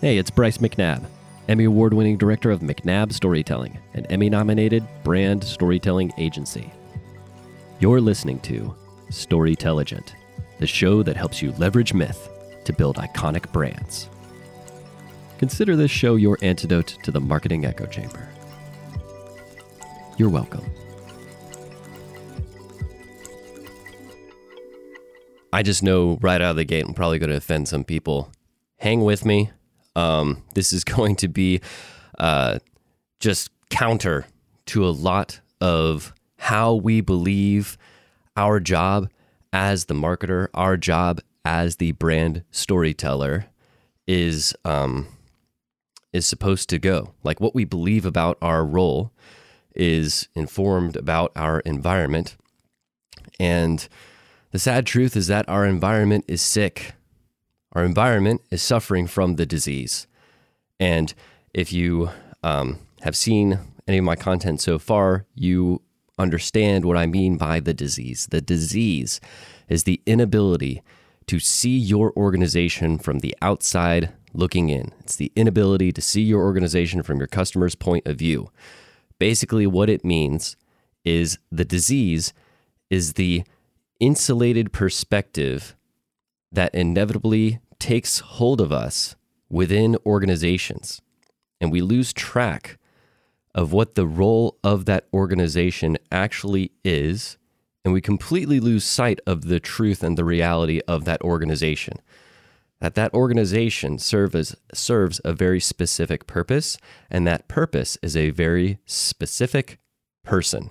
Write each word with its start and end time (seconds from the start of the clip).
Hey, 0.00 0.16
it's 0.16 0.30
Bryce 0.30 0.56
McNabb, 0.56 1.04
Emmy 1.46 1.64
Award 1.64 1.92
winning 1.92 2.16
director 2.16 2.50
of 2.50 2.60
McNabb 2.60 3.12
Storytelling, 3.12 3.76
an 3.92 4.06
Emmy 4.06 4.30
nominated 4.30 4.82
brand 5.04 5.44
storytelling 5.44 6.10
agency. 6.16 6.72
You're 7.80 8.00
listening 8.00 8.40
to 8.40 8.74
Storytelligent, 9.10 10.14
the 10.58 10.66
show 10.66 11.02
that 11.02 11.18
helps 11.18 11.42
you 11.42 11.52
leverage 11.58 11.92
myth 11.92 12.30
to 12.64 12.72
build 12.72 12.96
iconic 12.96 13.52
brands. 13.52 14.08
Consider 15.36 15.76
this 15.76 15.90
show 15.90 16.16
your 16.16 16.38
antidote 16.40 16.96
to 17.02 17.10
the 17.10 17.20
marketing 17.20 17.66
echo 17.66 17.84
chamber. 17.84 18.26
You're 20.16 20.30
welcome. 20.30 20.64
I 25.52 25.62
just 25.62 25.82
know 25.82 26.16
right 26.22 26.40
out 26.40 26.52
of 26.52 26.56
the 26.56 26.64
gate, 26.64 26.86
I'm 26.86 26.94
probably 26.94 27.18
going 27.18 27.28
to 27.28 27.36
offend 27.36 27.68
some 27.68 27.84
people. 27.84 28.32
Hang 28.78 29.04
with 29.04 29.26
me. 29.26 29.50
Um, 29.96 30.42
this 30.54 30.72
is 30.72 30.84
going 30.96 31.16
to 31.16 31.28
be 31.28 31.60
uh, 32.18 32.58
just 33.18 33.50
counter 33.70 34.26
to 34.66 34.86
a 34.86 34.90
lot 34.90 35.40
of 35.60 36.14
how 36.38 36.74
we 36.74 37.00
believe 37.00 37.76
our 38.36 38.60
job 38.60 39.10
as 39.52 39.86
the 39.86 39.94
marketer, 39.94 40.48
our 40.54 40.76
job 40.76 41.20
as 41.44 41.76
the 41.76 41.92
brand 41.92 42.44
storyteller 42.50 43.46
is 44.06 44.54
um, 44.64 45.08
is 46.12 46.26
supposed 46.26 46.68
to 46.70 46.78
go. 46.78 47.14
Like 47.22 47.40
what 47.40 47.54
we 47.54 47.64
believe 47.64 48.04
about 48.04 48.38
our 48.42 48.64
role 48.64 49.12
is 49.74 50.28
informed 50.34 50.96
about 50.96 51.32
our 51.36 51.60
environment, 51.60 52.36
and 53.38 53.86
the 54.50 54.58
sad 54.58 54.86
truth 54.86 55.16
is 55.16 55.28
that 55.28 55.48
our 55.48 55.64
environment 55.64 56.24
is 56.28 56.42
sick. 56.42 56.94
Our 57.72 57.84
environment 57.84 58.42
is 58.50 58.62
suffering 58.62 59.06
from 59.06 59.36
the 59.36 59.46
disease. 59.46 60.06
And 60.78 61.14
if 61.54 61.72
you 61.72 62.10
um, 62.42 62.80
have 63.02 63.16
seen 63.16 63.58
any 63.86 63.98
of 63.98 64.04
my 64.04 64.16
content 64.16 64.60
so 64.60 64.78
far, 64.78 65.26
you 65.34 65.82
understand 66.18 66.84
what 66.84 66.96
I 66.96 67.06
mean 67.06 67.36
by 67.36 67.60
the 67.60 67.74
disease. 67.74 68.28
The 68.30 68.40
disease 68.40 69.20
is 69.68 69.84
the 69.84 70.00
inability 70.06 70.82
to 71.26 71.38
see 71.38 71.76
your 71.78 72.12
organization 72.16 72.98
from 72.98 73.20
the 73.20 73.36
outside 73.40 74.12
looking 74.32 74.68
in. 74.68 74.92
It's 75.00 75.16
the 75.16 75.32
inability 75.36 75.92
to 75.92 76.00
see 76.00 76.22
your 76.22 76.42
organization 76.42 77.02
from 77.02 77.18
your 77.18 77.26
customer's 77.26 77.74
point 77.74 78.06
of 78.06 78.16
view. 78.16 78.50
Basically, 79.18 79.66
what 79.66 79.90
it 79.90 80.04
means 80.04 80.56
is 81.04 81.38
the 81.50 81.64
disease 81.64 82.32
is 82.90 83.14
the 83.14 83.44
insulated 84.00 84.72
perspective 84.72 85.76
that 86.52 86.74
inevitably 86.74 87.60
takes 87.78 88.20
hold 88.20 88.60
of 88.60 88.72
us 88.72 89.16
within 89.48 89.96
organizations. 90.04 91.00
And 91.60 91.70
we 91.70 91.80
lose 91.80 92.12
track 92.12 92.78
of 93.54 93.72
what 93.72 93.94
the 93.94 94.06
role 94.06 94.58
of 94.62 94.84
that 94.84 95.06
organization 95.12 95.98
actually 96.10 96.72
is. 96.84 97.36
And 97.84 97.92
we 97.92 98.00
completely 98.00 98.60
lose 98.60 98.84
sight 98.84 99.20
of 99.26 99.46
the 99.46 99.60
truth 99.60 100.02
and 100.02 100.16
the 100.16 100.24
reality 100.24 100.80
of 100.86 101.04
that 101.04 101.22
organization. 101.22 101.98
That 102.80 102.94
that 102.94 103.12
organization 103.12 103.98
serve 103.98 104.34
as, 104.34 104.56
serves 104.72 105.20
a 105.24 105.34
very 105.34 105.60
specific 105.60 106.26
purpose, 106.26 106.78
and 107.10 107.26
that 107.26 107.48
purpose 107.48 107.98
is 108.02 108.16
a 108.16 108.30
very 108.30 108.78
specific 108.86 109.78
person. 110.24 110.70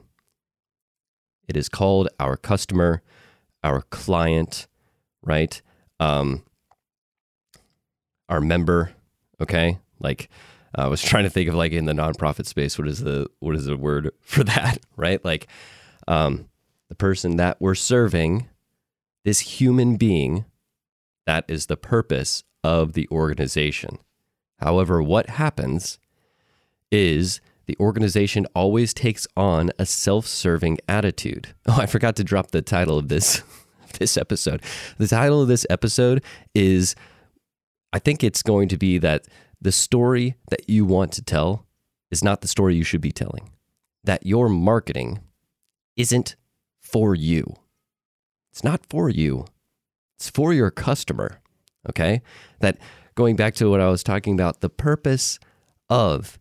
It 1.47 1.55
is 1.55 1.69
called 1.69 2.09
our 2.19 2.36
customer 2.38 3.03
our 3.64 3.81
client, 3.89 4.67
right? 5.21 5.61
Um, 6.00 6.44
our 8.30 8.39
member, 8.39 8.92
okay? 9.42 9.80
Like 10.00 10.30
I 10.75 10.88
was 10.88 11.02
trying 11.03 11.23
to 11.23 11.30
think 11.30 11.50
of 11.50 11.55
like 11.55 11.72
in 11.72 11.86
the 11.86 11.94
nonprofit 11.94 12.45
space, 12.45 12.78
what 12.78 12.88
is 12.88 13.00
the 13.00 13.28
what 13.39 13.55
is 13.55 13.66
the 13.66 13.78
word 13.78 14.11
for 14.22 14.44
that, 14.44 14.80
right? 14.95 15.23
Like 15.23 15.47
um, 16.08 16.49
the 16.88 16.95
person 16.95 17.38
that 17.38 17.58
we're 17.59 17.76
serving, 17.76 18.48
this 19.26 19.39
human 19.39 19.98
being, 19.98 20.45
that 21.26 21.45
is 21.48 21.65
the 21.65 21.77
purpose 21.77 22.43
of 22.64 22.93
the 22.93 23.08
organization. 23.11 23.99
However, 24.59 25.02
what 25.02 25.30
happens 25.30 25.99
is 26.92 27.39
the 27.65 27.77
organization 27.80 28.48
always 28.55 28.93
takes 28.93 29.27
on 29.38 29.71
a 29.77 29.86
self-serving 29.86 30.80
attitude. 30.88 31.54
Oh, 31.67 31.77
I 31.80 31.86
forgot 31.86 32.15
to 32.15 32.23
drop 32.23 32.49
the 32.49 32.64
title 32.64 32.98
of 32.98 33.09
this 33.09 33.43
this 33.94 34.17
episode. 34.17 34.61
The 34.98 35.08
title 35.08 35.42
of 35.42 35.48
this 35.48 35.66
episode 35.70 36.23
is 36.54 36.95
I 37.92 38.00
think 38.00 38.23
it's 38.23 38.44
going 38.44 38.70
to 38.70 38.77
be 38.77 38.98
that 39.00 39.26
the 39.61 39.72
story 39.72 40.36
that 40.50 40.70
you 40.70 40.86
want 40.86 41.11
to 41.14 41.23
tell 41.23 41.66
is 42.11 42.23
not 42.23 42.42
the 42.42 42.48
story 42.48 42.76
you 42.76 42.83
should 42.83 43.02
be 43.02 43.11
telling. 43.11 43.50
That 44.04 44.26
your 44.26 44.50
marketing 44.50 45.20
isn't 45.98 46.36
for 46.80 47.16
you. 47.16 47.55
It's 48.52 48.64
not 48.64 48.86
for 48.89 49.10
you. 49.10 49.45
It's 50.17 50.30
for 50.30 50.54
your 50.54 50.71
customer. 50.71 51.42
Okay? 51.89 52.21
That 52.60 52.77
going 53.16 53.36
back 53.36 53.56
to 53.56 53.70
what 53.70 53.82
I 53.82 53.89
was 53.89 54.04
talking 54.04 54.33
about, 54.33 54.61
the 54.61 54.70
purpose 54.70 55.39
of 55.89 56.39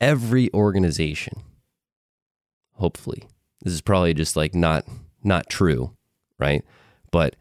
every 0.00 0.52
organization. 0.52 1.42
Hopefully, 2.74 3.28
this 3.62 3.72
is 3.72 3.80
probably 3.80 4.14
just 4.14 4.36
like 4.36 4.54
not 4.54 4.84
not 5.22 5.48
true, 5.48 5.96
right? 6.38 6.64
But 7.10 7.36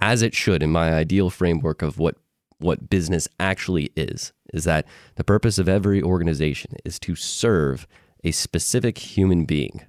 as 0.00 0.22
it 0.22 0.34
should 0.34 0.62
in 0.62 0.70
my 0.70 0.92
ideal 0.92 1.30
framework 1.30 1.82
of 1.82 1.98
what 1.98 2.16
what 2.58 2.88
business 2.88 3.28
actually 3.38 3.90
is 3.96 4.32
is 4.54 4.64
that 4.64 4.86
the 5.16 5.24
purpose 5.24 5.58
of 5.58 5.68
every 5.68 6.02
organization 6.02 6.72
is 6.86 6.98
to 6.98 7.14
serve 7.14 7.86
a 8.24 8.30
specific 8.30 8.96
human 8.96 9.44
being 9.44 9.84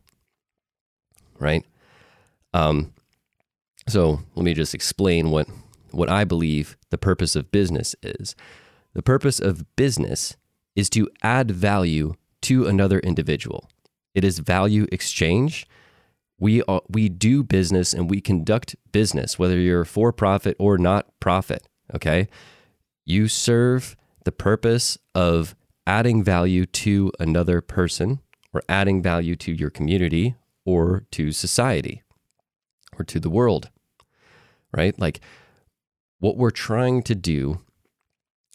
right 1.39 1.65
um, 2.53 2.93
so 3.87 4.19
let 4.35 4.43
me 4.43 4.53
just 4.53 4.75
explain 4.75 5.31
what 5.31 5.47
what 5.91 6.09
i 6.09 6.25
believe 6.25 6.75
the 6.89 6.97
purpose 6.97 7.37
of 7.37 7.51
business 7.51 7.95
is 8.03 8.35
the 8.93 9.01
purpose 9.01 9.39
of 9.39 9.63
business 9.75 10.35
is 10.75 10.89
to 10.89 11.07
add 11.21 11.51
value 11.51 12.15
to 12.41 12.65
another 12.65 12.99
individual. 12.99 13.69
It 14.15 14.23
is 14.23 14.39
value 14.39 14.87
exchange. 14.91 15.67
We 16.39 16.61
are, 16.63 16.81
we 16.87 17.09
do 17.09 17.43
business 17.43 17.93
and 17.93 18.09
we 18.09 18.21
conduct 18.21 18.75
business, 18.91 19.39
whether 19.39 19.59
you're 19.59 19.85
for 19.85 20.11
profit 20.13 20.55
or 20.59 20.77
not 20.77 21.07
profit. 21.19 21.67
Okay, 21.95 22.27
you 23.05 23.27
serve 23.27 23.95
the 24.25 24.31
purpose 24.31 24.97
of 25.15 25.55
adding 25.85 26.23
value 26.23 26.65
to 26.65 27.11
another 27.19 27.61
person, 27.61 28.19
or 28.53 28.61
adding 28.67 29.01
value 29.01 29.35
to 29.37 29.53
your 29.53 29.69
community, 29.69 30.35
or 30.65 31.05
to 31.11 31.31
society, 31.31 32.03
or 32.99 33.05
to 33.05 33.19
the 33.19 33.29
world. 33.29 33.69
Right, 34.75 34.99
like 34.99 35.21
what 36.19 36.37
we're 36.37 36.51
trying 36.51 37.03
to 37.03 37.15
do 37.15 37.61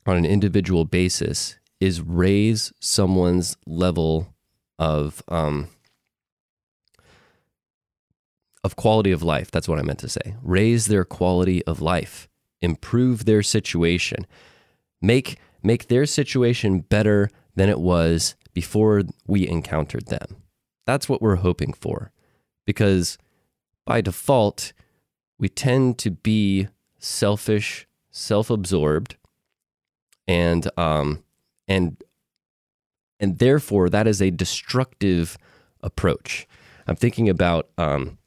on 0.06 0.16
an 0.16 0.26
individual 0.26 0.84
basis 0.84 1.56
is 1.80 2.00
raise 2.00 2.72
someone's 2.80 3.56
level 3.66 4.34
of 4.78 5.22
um, 5.28 5.68
of 8.64 8.76
quality 8.76 9.10
of 9.10 9.22
life. 9.22 9.50
That's 9.50 9.68
what 9.68 9.78
I 9.78 9.82
meant 9.82 9.98
to 10.00 10.08
say. 10.08 10.36
Raise 10.42 10.86
their 10.86 11.04
quality 11.04 11.64
of 11.66 11.80
life, 11.80 12.28
improve 12.60 13.24
their 13.24 13.42
situation, 13.42 14.26
make 15.00 15.38
make 15.62 15.88
their 15.88 16.06
situation 16.06 16.80
better 16.80 17.30
than 17.54 17.68
it 17.68 17.78
was 17.80 18.34
before 18.52 19.02
we 19.26 19.48
encountered 19.48 20.06
them. 20.06 20.36
That's 20.86 21.08
what 21.08 21.22
we're 21.22 21.36
hoping 21.36 21.72
for. 21.72 22.10
Because 22.66 23.18
by 23.86 24.00
default, 24.00 24.72
we 25.38 25.48
tend 25.48 25.98
to 25.98 26.10
be 26.10 26.68
selfish, 26.98 27.86
self-absorbed, 28.10 29.16
and 30.28 30.68
um, 30.78 31.24
and 31.66 32.02
and 33.18 33.38
therefore 33.38 33.88
that 33.88 34.06
is 34.06 34.22
a 34.22 34.30
destructive 34.30 35.36
approach. 35.80 36.46
I'm 36.86 36.96
thinking 36.96 37.28
about 37.28 37.68
um, 37.78 38.18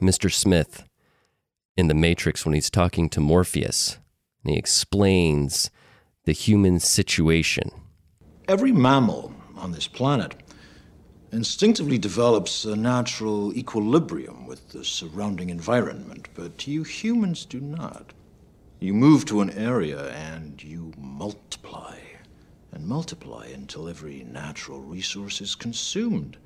Mr. 0.00 0.32
Smith 0.32 0.84
in 1.76 1.88
The 1.88 1.94
Matrix 1.94 2.44
when 2.44 2.54
he's 2.54 2.70
talking 2.70 3.08
to 3.10 3.20
Morpheus 3.20 3.98
and 4.42 4.52
he 4.52 4.58
explains 4.58 5.70
the 6.24 6.32
human 6.32 6.80
situation. 6.80 7.70
Every 8.46 8.72
mammal 8.72 9.32
on 9.56 9.72
this 9.72 9.88
planet 9.88 10.34
instinctively 11.32 11.98
develops 11.98 12.64
a 12.64 12.76
natural 12.76 13.54
equilibrium 13.56 14.46
with 14.46 14.70
the 14.70 14.84
surrounding 14.84 15.50
environment, 15.50 16.28
but 16.34 16.66
you 16.66 16.82
humans 16.82 17.44
do 17.44 17.60
not. 17.60 18.12
You 18.80 18.94
move 18.94 19.24
to 19.26 19.40
an 19.40 19.50
area 19.50 20.10
and 20.10 20.62
you 20.62 20.92
multiply 20.96 21.98
and 22.72 22.86
multiply 22.86 23.46
until 23.46 23.88
every 23.88 24.24
natural 24.24 24.80
resource 24.80 25.40
is 25.40 25.54
consumed. 25.54 26.36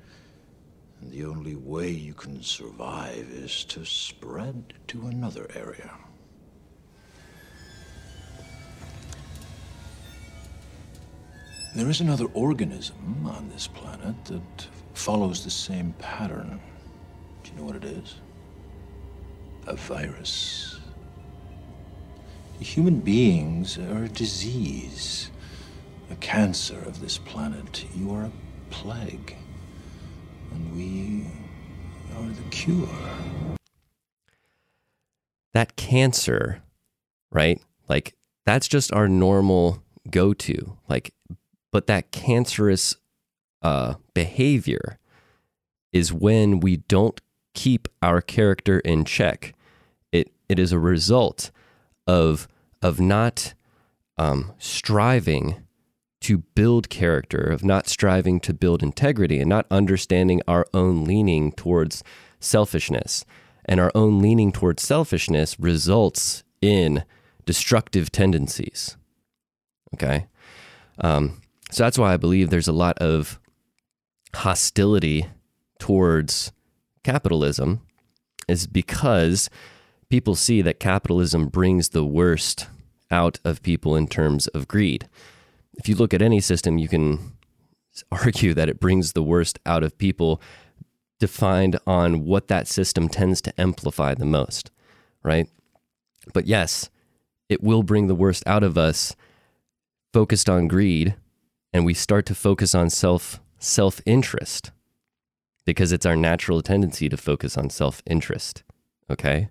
And 1.03 1.11
the 1.11 1.25
only 1.25 1.55
way 1.55 1.89
you 1.89 2.13
can 2.13 2.41
survive 2.41 3.27
is 3.29 3.65
to 3.65 3.83
spread 3.83 4.73
to 4.87 5.07
another 5.07 5.49
area. 5.53 5.91
There 11.75 11.89
is 11.89 11.99
another 11.99 12.27
organism 12.33 13.25
on 13.25 13.49
this 13.49 13.67
planet 13.67 14.15
that 14.25 14.67
follows 14.93 15.43
the 15.43 15.51
same 15.51 15.93
pattern. 15.99 16.61
Do 17.43 17.51
you 17.51 17.57
know 17.57 17.65
what 17.65 17.75
it 17.75 17.83
is? 17.83 18.15
A 19.67 19.75
virus. 19.75 20.79
Human 22.61 23.01
beings 23.01 23.77
are 23.77 24.05
a 24.05 24.09
disease, 24.09 25.31
a 26.09 26.15
cancer 26.15 26.79
of 26.79 27.01
this 27.01 27.17
planet. 27.17 27.83
You 27.93 28.13
are 28.13 28.23
a 28.23 28.31
plague, 28.69 29.35
we 30.75 31.25
are 32.15 32.27
the 32.27 32.43
cure. 32.49 32.87
That 35.53 35.75
cancer, 35.75 36.61
right? 37.31 37.61
Like, 37.87 38.15
that's 38.45 38.67
just 38.67 38.91
our 38.91 39.07
normal 39.07 39.83
go 40.09 40.33
to. 40.33 40.77
Like, 40.89 41.13
but 41.71 41.87
that 41.87 42.11
cancerous 42.11 42.95
uh, 43.61 43.95
behavior 44.13 44.99
is 45.91 46.11
when 46.11 46.59
we 46.59 46.77
don't 46.77 47.21
keep 47.53 47.87
our 48.01 48.21
character 48.21 48.79
in 48.79 49.05
check. 49.05 49.53
It 50.11 50.31
it 50.49 50.57
is 50.59 50.71
a 50.71 50.79
result 50.79 51.51
of 52.07 52.47
of 52.81 52.99
not 52.99 53.53
um, 54.17 54.53
striving 54.57 55.63
to 56.23 56.39
build 56.39 56.89
character, 56.89 57.41
of 57.41 57.63
not 57.63 57.87
striving 57.87 58.39
to 58.41 58.53
build 58.53 58.83
integrity, 58.83 59.39
and 59.39 59.49
not 59.49 59.65
understanding 59.69 60.41
our 60.47 60.67
own 60.73 61.05
leaning 61.05 61.51
towards 61.51 62.03
selfishness. 62.39 63.25
And 63.65 63.79
our 63.79 63.91
own 63.95 64.21
leaning 64.21 64.51
towards 64.51 64.83
selfishness 64.83 65.57
results 65.59 66.43
in 66.61 67.05
destructive 67.45 68.11
tendencies. 68.11 68.97
Okay. 69.93 70.27
Um, 70.99 71.41
so 71.71 71.83
that's 71.83 71.97
why 71.97 72.13
I 72.13 72.17
believe 72.17 72.49
there's 72.49 72.67
a 72.67 72.73
lot 72.73 72.97
of 72.99 73.39
hostility 74.35 75.27
towards 75.79 76.51
capitalism, 77.03 77.81
is 78.47 78.67
because 78.67 79.49
people 80.09 80.35
see 80.35 80.61
that 80.61 80.79
capitalism 80.79 81.47
brings 81.47 81.89
the 81.89 82.05
worst 82.05 82.67
out 83.09 83.39
of 83.43 83.63
people 83.63 83.95
in 83.95 84.07
terms 84.07 84.47
of 84.47 84.67
greed. 84.67 85.07
If 85.75 85.89
you 85.89 85.95
look 85.95 86.13
at 86.13 86.21
any 86.21 86.39
system, 86.39 86.77
you 86.77 86.87
can 86.87 87.33
argue 88.11 88.53
that 88.53 88.69
it 88.69 88.79
brings 88.79 89.13
the 89.13 89.23
worst 89.23 89.59
out 89.65 89.83
of 89.83 89.97
people 89.97 90.41
defined 91.19 91.79
on 91.87 92.25
what 92.25 92.47
that 92.47 92.67
system 92.67 93.07
tends 93.07 93.41
to 93.41 93.61
amplify 93.61 94.13
the 94.13 94.25
most, 94.25 94.71
right? 95.23 95.47
But 96.33 96.47
yes, 96.47 96.89
it 97.49 97.63
will 97.63 97.83
bring 97.83 98.07
the 98.07 98.15
worst 98.15 98.43
out 98.45 98.63
of 98.63 98.77
us 98.77 99.15
focused 100.11 100.49
on 100.49 100.67
greed 100.67 101.15
and 101.73 101.85
we 101.85 101.93
start 101.93 102.25
to 102.27 102.35
focus 102.35 102.75
on 102.75 102.89
self 102.89 103.39
self 103.59 104.01
interest 104.05 104.71
because 105.65 105.91
it's 105.91 106.05
our 106.05 106.15
natural 106.15 106.61
tendency 106.61 107.09
to 107.09 107.17
focus 107.17 107.57
on 107.57 107.69
self 107.69 108.01
interest. 108.05 108.63
Okay. 109.09 109.49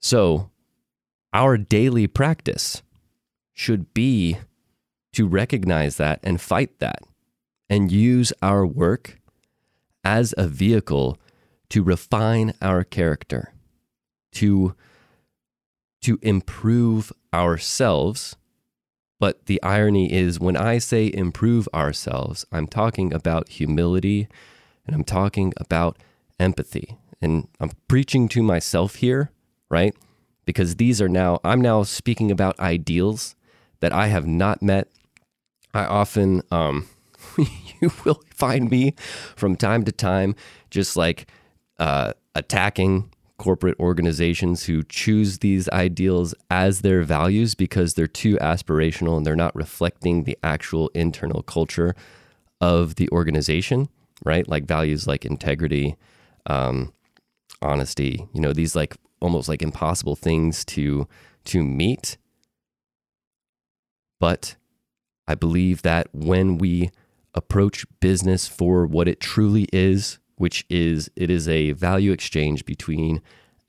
So, 0.00 0.50
our 1.32 1.56
daily 1.56 2.06
practice 2.06 2.82
should 3.56 3.92
be 3.92 4.38
to 5.12 5.26
recognize 5.26 5.96
that 5.96 6.20
and 6.22 6.40
fight 6.40 6.78
that 6.78 7.02
and 7.68 7.90
use 7.90 8.32
our 8.40 8.64
work 8.64 9.18
as 10.04 10.32
a 10.38 10.46
vehicle 10.46 11.18
to 11.70 11.82
refine 11.82 12.54
our 12.62 12.84
character, 12.84 13.52
to, 14.30 14.76
to 16.02 16.18
improve 16.22 17.12
ourselves 17.34 18.36
but 19.18 19.46
the 19.46 19.62
irony 19.62 20.12
is, 20.12 20.38
when 20.38 20.56
I 20.56 20.78
say 20.78 21.10
improve 21.12 21.68
ourselves, 21.72 22.44
I'm 22.52 22.66
talking 22.66 23.14
about 23.14 23.48
humility 23.48 24.28
and 24.86 24.94
I'm 24.94 25.04
talking 25.04 25.52
about 25.56 25.98
empathy. 26.38 26.98
And 27.22 27.48
I'm 27.58 27.70
preaching 27.88 28.28
to 28.30 28.42
myself 28.42 28.96
here, 28.96 29.30
right? 29.70 29.94
Because 30.44 30.76
these 30.76 31.00
are 31.00 31.08
now, 31.08 31.40
I'm 31.42 31.62
now 31.62 31.82
speaking 31.82 32.30
about 32.30 32.60
ideals 32.60 33.35
that 33.80 33.92
I 33.92 34.08
have 34.08 34.26
not 34.26 34.62
met. 34.62 34.88
I 35.74 35.84
often, 35.84 36.42
um, 36.50 36.88
you 37.38 37.90
will 38.04 38.22
find 38.34 38.70
me 38.70 38.94
from 39.36 39.56
time 39.56 39.84
to 39.84 39.92
time 39.92 40.34
just 40.70 40.96
like 40.96 41.30
uh, 41.78 42.12
attacking 42.34 43.10
corporate 43.38 43.78
organizations 43.78 44.64
who 44.64 44.82
choose 44.84 45.38
these 45.38 45.68
ideals 45.70 46.34
as 46.50 46.80
their 46.80 47.02
values 47.02 47.54
because 47.54 47.94
they're 47.94 48.06
too 48.06 48.36
aspirational 48.36 49.16
and 49.16 49.26
they're 49.26 49.36
not 49.36 49.54
reflecting 49.54 50.24
the 50.24 50.38
actual 50.42 50.88
internal 50.94 51.42
culture 51.42 51.94
of 52.60 52.94
the 52.94 53.08
organization, 53.10 53.88
right? 54.24 54.48
Like 54.48 54.64
values 54.64 55.06
like 55.06 55.26
integrity, 55.26 55.96
um, 56.46 56.92
honesty, 57.60 58.26
you 58.32 58.40
know, 58.40 58.52
these 58.52 58.74
like 58.74 58.96
almost 59.20 59.48
like 59.48 59.62
impossible 59.62 60.16
things 60.16 60.64
to 60.64 61.06
to 61.44 61.62
meet. 61.62 62.16
But 64.18 64.56
I 65.26 65.34
believe 65.34 65.82
that 65.82 66.08
when 66.12 66.58
we 66.58 66.90
approach 67.34 67.86
business 68.00 68.48
for 68.48 68.86
what 68.86 69.08
it 69.08 69.20
truly 69.20 69.68
is, 69.72 70.18
which 70.36 70.64
is 70.68 71.10
it 71.16 71.30
is 71.30 71.48
a 71.48 71.72
value 71.72 72.12
exchange 72.12 72.64
between 72.64 73.20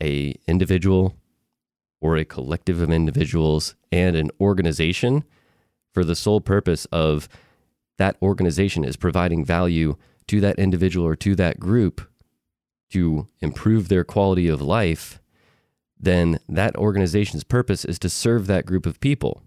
a 0.01 0.35
individual 0.47 1.15
or 1.99 2.15
a 2.15 2.25
collective 2.25 2.81
of 2.81 2.91
individuals 2.91 3.75
and 3.91 4.15
an 4.15 4.29
organization 4.39 5.23
for 5.93 6.03
the 6.03 6.15
sole 6.15 6.41
purpose 6.41 6.85
of 6.85 7.27
that 7.97 8.15
organization 8.21 8.83
is 8.83 8.95
providing 8.95 9.43
value 9.43 9.95
to 10.27 10.39
that 10.41 10.59
individual 10.59 11.05
or 11.07 11.15
to 11.15 11.35
that 11.35 11.59
group 11.59 12.01
to 12.91 13.27
improve 13.39 13.87
their 13.87 14.03
quality 14.03 14.47
of 14.47 14.61
life, 14.61 15.19
then 15.99 16.39
that 16.47 16.75
organization's 16.75 17.43
purpose 17.43 17.83
is 17.83 17.97
to 17.99 18.09
serve 18.09 18.47
that 18.47 18.65
group 18.65 18.85
of 18.85 18.99
people, 18.99 19.41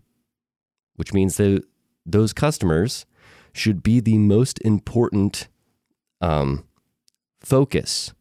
which 1.00 1.14
means 1.14 1.38
that 1.38 1.64
those 2.04 2.34
customers 2.34 3.06
should 3.54 3.82
be 3.82 4.00
the 4.00 4.18
most 4.18 4.58
important 4.60 5.48
um, 6.20 6.62
focus 7.40 8.12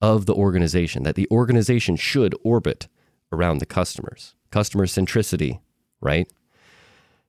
of 0.00 0.26
the 0.26 0.34
organization, 0.34 1.02
that 1.02 1.16
the 1.16 1.26
organization 1.32 1.96
should 1.96 2.32
orbit 2.44 2.86
around 3.32 3.58
the 3.58 3.66
customers. 3.66 4.36
Customer 4.52 4.86
centricity, 4.86 5.58
right? 6.00 6.32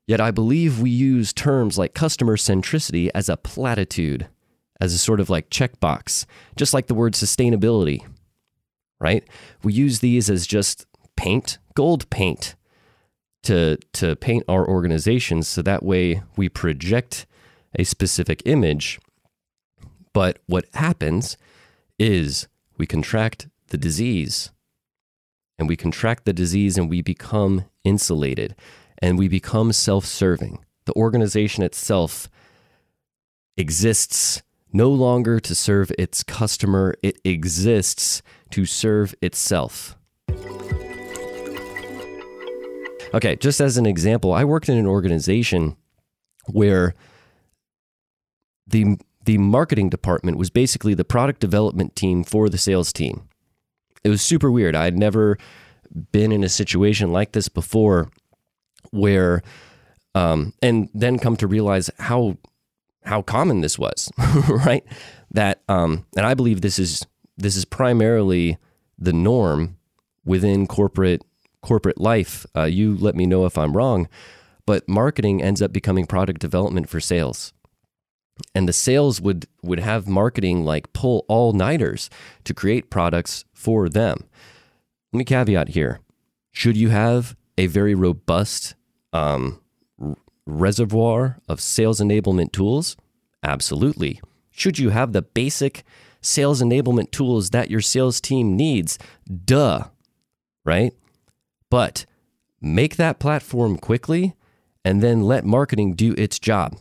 Yet 0.06 0.22
I 0.22 0.30
believe 0.30 0.80
we 0.80 0.92
use 0.92 1.34
terms 1.34 1.80
like 1.80 1.96
customer 1.96 2.38
centricity 2.38 3.10
as 3.16 3.30
a 3.30 3.38
platitude, 3.38 4.28
as 4.80 4.94
a 4.94 5.00
sort 5.00 5.20
of 5.20 5.32
like 5.32 5.50
checkbox, 5.50 6.28
just 6.56 6.72
like 6.72 6.86
the 6.86 6.94
word 6.94 7.14
sustainability, 7.14 8.06
right? 9.00 9.28
We 9.64 9.74
use 9.74 10.02
these 10.02 10.30
as 10.30 10.46
just 10.46 10.86
paint, 11.16 11.58
gold 11.74 12.08
paint 12.12 12.54
to 13.44 13.78
to 13.94 14.16
paint 14.16 14.44
our 14.48 14.68
organizations 14.68 15.48
so 15.48 15.62
that 15.62 15.84
way 15.84 16.22
we 16.36 16.50
project 16.50 17.26
a 17.78 17.84
specific 17.84 18.42
image 18.46 19.00
but 20.14 20.40
what 20.48 20.66
happens 20.74 21.38
is 21.98 22.48
we 22.78 22.88
contract 22.88 23.48
the 23.68 23.78
disease 23.78 24.52
and 25.60 25.68
we 25.68 25.76
contract 25.76 26.26
the 26.26 26.34
disease 26.34 26.78
and 26.78 26.90
we 26.90 27.02
become 27.02 27.66
insulated 27.84 28.56
and 29.00 29.18
we 29.18 29.28
become 29.28 29.74
self 29.74 30.06
serving. 30.06 30.64
The 30.86 30.94
organization 30.94 31.64
itself 31.64 32.30
exists 33.58 34.42
no 34.72 34.90
longer 34.90 35.40
to 35.40 35.54
serve 35.54 35.92
its 35.98 36.24
customer, 36.24 36.96
it 37.04 37.20
exists 37.24 38.22
to 38.52 38.66
serve 38.66 39.14
itself. 39.22 39.98
Okay, 43.14 43.36
just 43.36 43.60
as 43.60 43.78
an 43.78 43.86
example, 43.86 44.34
I 44.34 44.44
worked 44.44 44.70
in 44.70 44.78
an 44.78 44.88
organization 44.88 45.76
where 46.48 46.94
the 48.68 48.98
the 49.26 49.38
marketing 49.38 49.90
department 49.90 50.38
was 50.38 50.50
basically 50.50 50.94
the 50.94 51.04
product 51.04 51.40
development 51.40 51.96
team 51.96 52.24
for 52.24 52.50
the 52.50 52.58
sales 52.58 52.92
team. 52.94 53.28
It 54.04 54.10
was 54.10 54.22
super 54.22 54.50
weird. 54.50 54.76
I 54.76 54.86
had 54.86 54.98
never 54.98 55.38
been 56.12 56.32
in 56.32 56.44
a 56.44 56.50
situation 56.50 57.12
like 57.12 57.34
this 57.34 57.50
before 57.50 58.10
where 58.92 59.42
um, 60.16 60.54
and 60.62 60.90
then 60.94 61.20
come 61.20 61.36
to 61.38 61.48
realize 61.48 61.90
how 62.00 62.38
how 63.04 63.22
common 63.22 63.62
this 63.62 63.78
was, 63.78 64.12
right? 64.50 64.84
That 65.32 65.62
um, 65.68 66.06
and 66.16 66.26
I 66.26 66.34
believe 66.34 66.62
this 66.62 66.80
is 66.80 67.06
this 67.38 67.56
is 67.56 67.66
primarily 67.66 68.58
the 68.98 69.14
norm 69.14 69.78
within 70.26 70.68
corporate 70.68 71.24
corporate 71.62 72.00
life. 72.00 72.46
Uh, 72.56 72.64
you 72.64 72.96
let 72.98 73.16
me 73.16 73.26
know 73.26 73.46
if 73.46 73.58
I'm 73.58 73.76
wrong, 73.76 74.08
but 74.66 74.88
marketing 74.88 75.42
ends 75.42 75.62
up 75.62 75.74
becoming 75.74 76.06
product 76.06 76.40
development 76.40 76.90
for 76.90 77.00
sales 77.00 77.54
and 78.54 78.68
the 78.68 78.74
sales 78.74 79.22
would 79.22 79.48
would 79.62 79.80
have 79.80 80.08
marketing 80.08 80.64
like 80.64 80.94
pull 80.94 81.26
all 81.28 81.54
nighters 81.54 82.10
to 82.44 82.54
create 82.54 82.90
products 82.90 83.46
for 83.54 83.90
them. 83.90 84.26
Let 85.14 85.18
me 85.18 85.26
caveat 85.26 85.70
here: 85.70 86.00
should 86.52 86.78
you 86.78 86.90
have 86.90 87.36
a 87.58 87.68
very 87.68 87.96
robust 87.96 88.76
um, 89.14 89.62
reservoir 90.46 91.40
of 91.48 91.62
sales 91.62 92.00
enablement 92.00 92.52
tools? 92.52 92.96
Absolutely. 93.44 94.22
Should 94.52 94.78
you 94.80 94.90
have 94.90 95.14
the 95.14 95.22
basic 95.22 95.84
sales 96.22 96.62
enablement 96.62 97.12
tools 97.12 97.52
that 97.52 97.70
your 97.70 97.82
sales 97.82 98.20
team 98.20 98.58
needs? 98.58 99.00
Duh. 99.46 99.86
Right? 100.66 100.94
But 101.70 102.06
make 102.62 102.96
that 102.98 103.20
platform 103.20 103.78
quickly 103.78 104.36
and 104.84 105.02
then 105.02 105.22
let 105.22 105.46
marketing 105.46 105.94
do 105.94 106.14
its 106.18 106.40
job. 106.40 106.78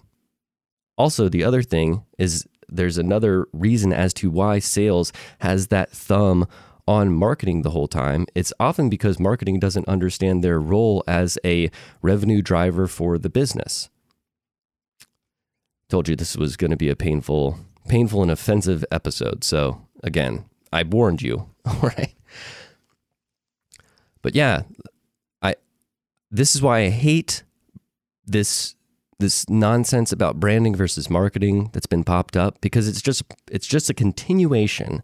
Also, 0.96 1.28
the 1.28 1.44
other 1.44 1.62
thing 1.62 2.04
is 2.18 2.46
there's 2.68 2.98
another 2.98 3.46
reason 3.52 3.92
as 3.92 4.12
to 4.14 4.30
why 4.30 4.58
sales 4.58 5.12
has 5.40 5.68
that 5.68 5.90
thumb 5.90 6.46
on 6.86 7.12
marketing 7.12 7.62
the 7.62 7.70
whole 7.70 7.86
time. 7.86 8.26
It's 8.34 8.52
often 8.58 8.88
because 8.88 9.20
marketing 9.20 9.60
doesn't 9.60 9.88
understand 9.88 10.42
their 10.42 10.58
role 10.58 11.04
as 11.06 11.38
a 11.44 11.70
revenue 12.02 12.40
driver 12.40 12.86
for 12.86 13.18
the 13.18 13.28
business. 13.28 13.90
Told 15.90 16.08
you 16.08 16.16
this 16.16 16.36
was 16.36 16.56
going 16.56 16.70
to 16.70 16.76
be 16.76 16.88
a 16.88 16.96
painful, 16.96 17.58
painful 17.88 18.22
and 18.22 18.30
offensive 18.30 18.84
episode. 18.90 19.44
So 19.44 19.86
again, 20.02 20.46
I 20.72 20.82
warned 20.82 21.22
you. 21.22 21.50
All 21.64 21.80
right. 21.80 22.14
But 24.22 24.34
yeah, 24.34 24.62
I 25.42 25.56
this 26.30 26.54
is 26.54 26.62
why 26.62 26.80
I 26.80 26.88
hate 26.90 27.42
this 28.26 28.74
this 29.18 29.48
nonsense 29.48 30.12
about 30.12 30.38
branding 30.38 30.76
versus 30.76 31.10
marketing 31.10 31.70
that's 31.72 31.86
been 31.86 32.04
popped 32.04 32.36
up 32.36 32.60
because 32.60 32.86
it's 32.88 33.02
just 33.02 33.24
it's 33.50 33.66
just 33.66 33.90
a 33.90 33.94
continuation 33.94 35.02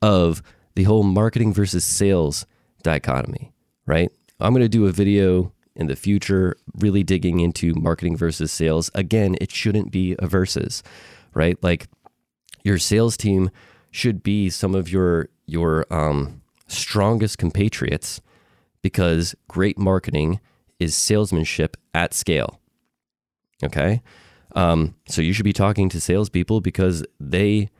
of 0.00 0.42
the 0.74 0.84
whole 0.84 1.02
marketing 1.02 1.52
versus 1.52 1.84
sales 1.84 2.46
dichotomy, 2.82 3.52
right? 3.86 4.10
I'm 4.40 4.52
going 4.52 4.62
to 4.62 4.68
do 4.68 4.86
a 4.86 4.92
video 4.92 5.52
in 5.74 5.86
the 5.86 5.96
future 5.96 6.56
really 6.74 7.02
digging 7.02 7.40
into 7.40 7.74
marketing 7.74 8.16
versus 8.16 8.50
sales. 8.50 8.90
Again, 8.94 9.36
it 9.40 9.50
shouldn't 9.50 9.90
be 9.90 10.16
a 10.18 10.26
versus, 10.26 10.82
right? 11.34 11.62
Like 11.62 11.88
your 12.64 12.78
sales 12.78 13.16
team 13.16 13.50
should 13.90 14.22
be 14.22 14.48
some 14.50 14.74
of 14.74 14.90
your 14.90 15.28
your 15.46 15.86
um, 15.90 16.40
strongest 16.66 17.36
compatriots 17.38 18.20
because 18.82 19.34
great 19.48 19.78
marketing 19.78 20.40
is 20.78 20.94
salesmanship 20.94 21.76
at 21.94 22.12
scale 22.12 22.60
Okay. 23.62 24.02
Um, 24.54 24.96
so 25.08 25.22
you 25.22 25.32
should 25.32 25.44
be 25.44 25.52
talking 25.52 25.88
to 25.90 26.00
salespeople 26.00 26.60
because 26.60 27.04
they 27.18 27.70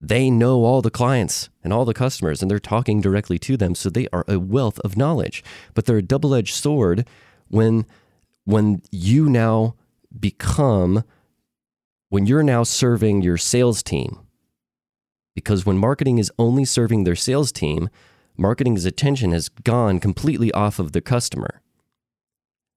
they 0.00 0.30
know 0.30 0.64
all 0.64 0.82
the 0.82 0.90
clients 0.90 1.48
and 1.62 1.72
all 1.72 1.84
the 1.84 1.94
customers 1.94 2.42
and 2.42 2.50
they're 2.50 2.58
talking 2.58 3.00
directly 3.00 3.38
to 3.38 3.56
them. 3.56 3.76
So 3.76 3.88
they 3.88 4.08
are 4.12 4.24
a 4.26 4.40
wealth 4.40 4.80
of 4.80 4.96
knowledge. 4.96 5.44
But 5.74 5.86
they're 5.86 5.98
a 5.98 6.02
double-edged 6.02 6.54
sword 6.54 7.06
when 7.48 7.86
when 8.44 8.82
you 8.90 9.28
now 9.28 9.76
become 10.18 11.04
when 12.08 12.26
you're 12.26 12.42
now 12.42 12.62
serving 12.62 13.22
your 13.22 13.38
sales 13.38 13.82
team. 13.82 14.18
Because 15.34 15.64
when 15.64 15.78
marketing 15.78 16.18
is 16.18 16.32
only 16.38 16.64
serving 16.64 17.04
their 17.04 17.16
sales 17.16 17.52
team, 17.52 17.88
marketing's 18.36 18.84
attention 18.84 19.32
has 19.32 19.48
gone 19.48 20.00
completely 20.00 20.52
off 20.52 20.78
of 20.78 20.92
the 20.92 21.00
customer. 21.00 21.60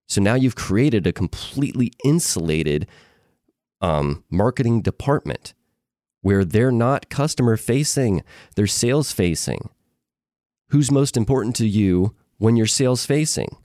So 0.08 0.22
now 0.22 0.36
you've 0.36 0.56
created 0.56 1.08
a 1.08 1.14
completely 1.14 1.92
insulated 2.04 2.88
um, 3.82 4.24
marketing 4.30 4.82
department 4.82 5.54
where 6.22 6.44
they're 6.44 6.72
not 6.72 7.10
customer 7.10 7.58
facing, 7.58 8.24
they're 8.56 8.68
sales 8.68 9.12
facing. 9.12 9.70
Who's 10.70 10.92
most 10.92 11.16
important 11.16 11.56
to 11.58 11.68
you 11.68 12.16
when 12.38 12.56
you're 12.56 12.66
sales 12.66 13.06
facing? 13.06 13.56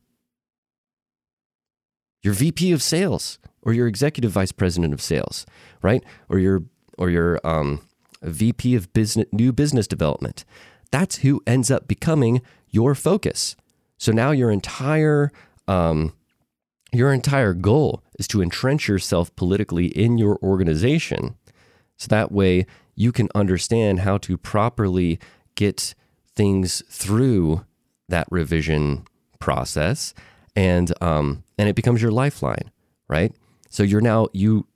Your 2.22 2.34
VP 2.34 2.72
of 2.72 2.82
sales 2.82 3.38
or 3.62 3.72
your 3.72 3.86
executive 3.86 4.32
vice 4.32 4.52
president 4.52 4.92
of 4.92 5.00
sales, 5.00 5.46
right? 5.82 6.04
Or 6.28 6.38
your 6.38 6.64
or 6.98 7.08
your 7.08 7.40
um, 7.44 7.80
VP 8.22 8.74
of 8.74 8.92
business 8.92 9.26
new 9.32 9.52
business 9.52 9.86
development. 9.86 10.44
That's 10.90 11.18
who 11.18 11.42
ends 11.46 11.70
up 11.70 11.86
becoming 11.88 12.42
your 12.68 12.94
focus. 12.94 13.56
So 13.98 14.12
now 14.12 14.30
your 14.30 14.50
entire 14.50 15.30
um, 15.68 16.14
your 16.92 17.12
entire 17.12 17.54
goal 17.54 18.02
is 18.18 18.26
to 18.28 18.42
entrench 18.42 18.88
yourself 18.88 19.34
politically 19.36 19.86
in 19.86 20.18
your 20.18 20.38
organization. 20.42 21.36
So 21.96 22.08
that 22.08 22.32
way 22.32 22.66
you 22.96 23.12
can 23.12 23.28
understand 23.34 24.00
how 24.00 24.18
to 24.18 24.36
properly 24.36 25.20
get 25.54 25.94
things 26.34 26.82
through 26.88 27.64
that 28.08 28.26
revision 28.30 29.04
process 29.38 30.14
and 30.56 30.92
um, 31.00 31.44
and 31.58 31.68
it 31.68 31.76
becomes 31.76 32.02
your 32.02 32.10
lifeline, 32.10 32.70
right? 33.08 33.32
So 33.68 33.82
you're 33.82 34.00
now 34.00 34.28
you 34.32 34.66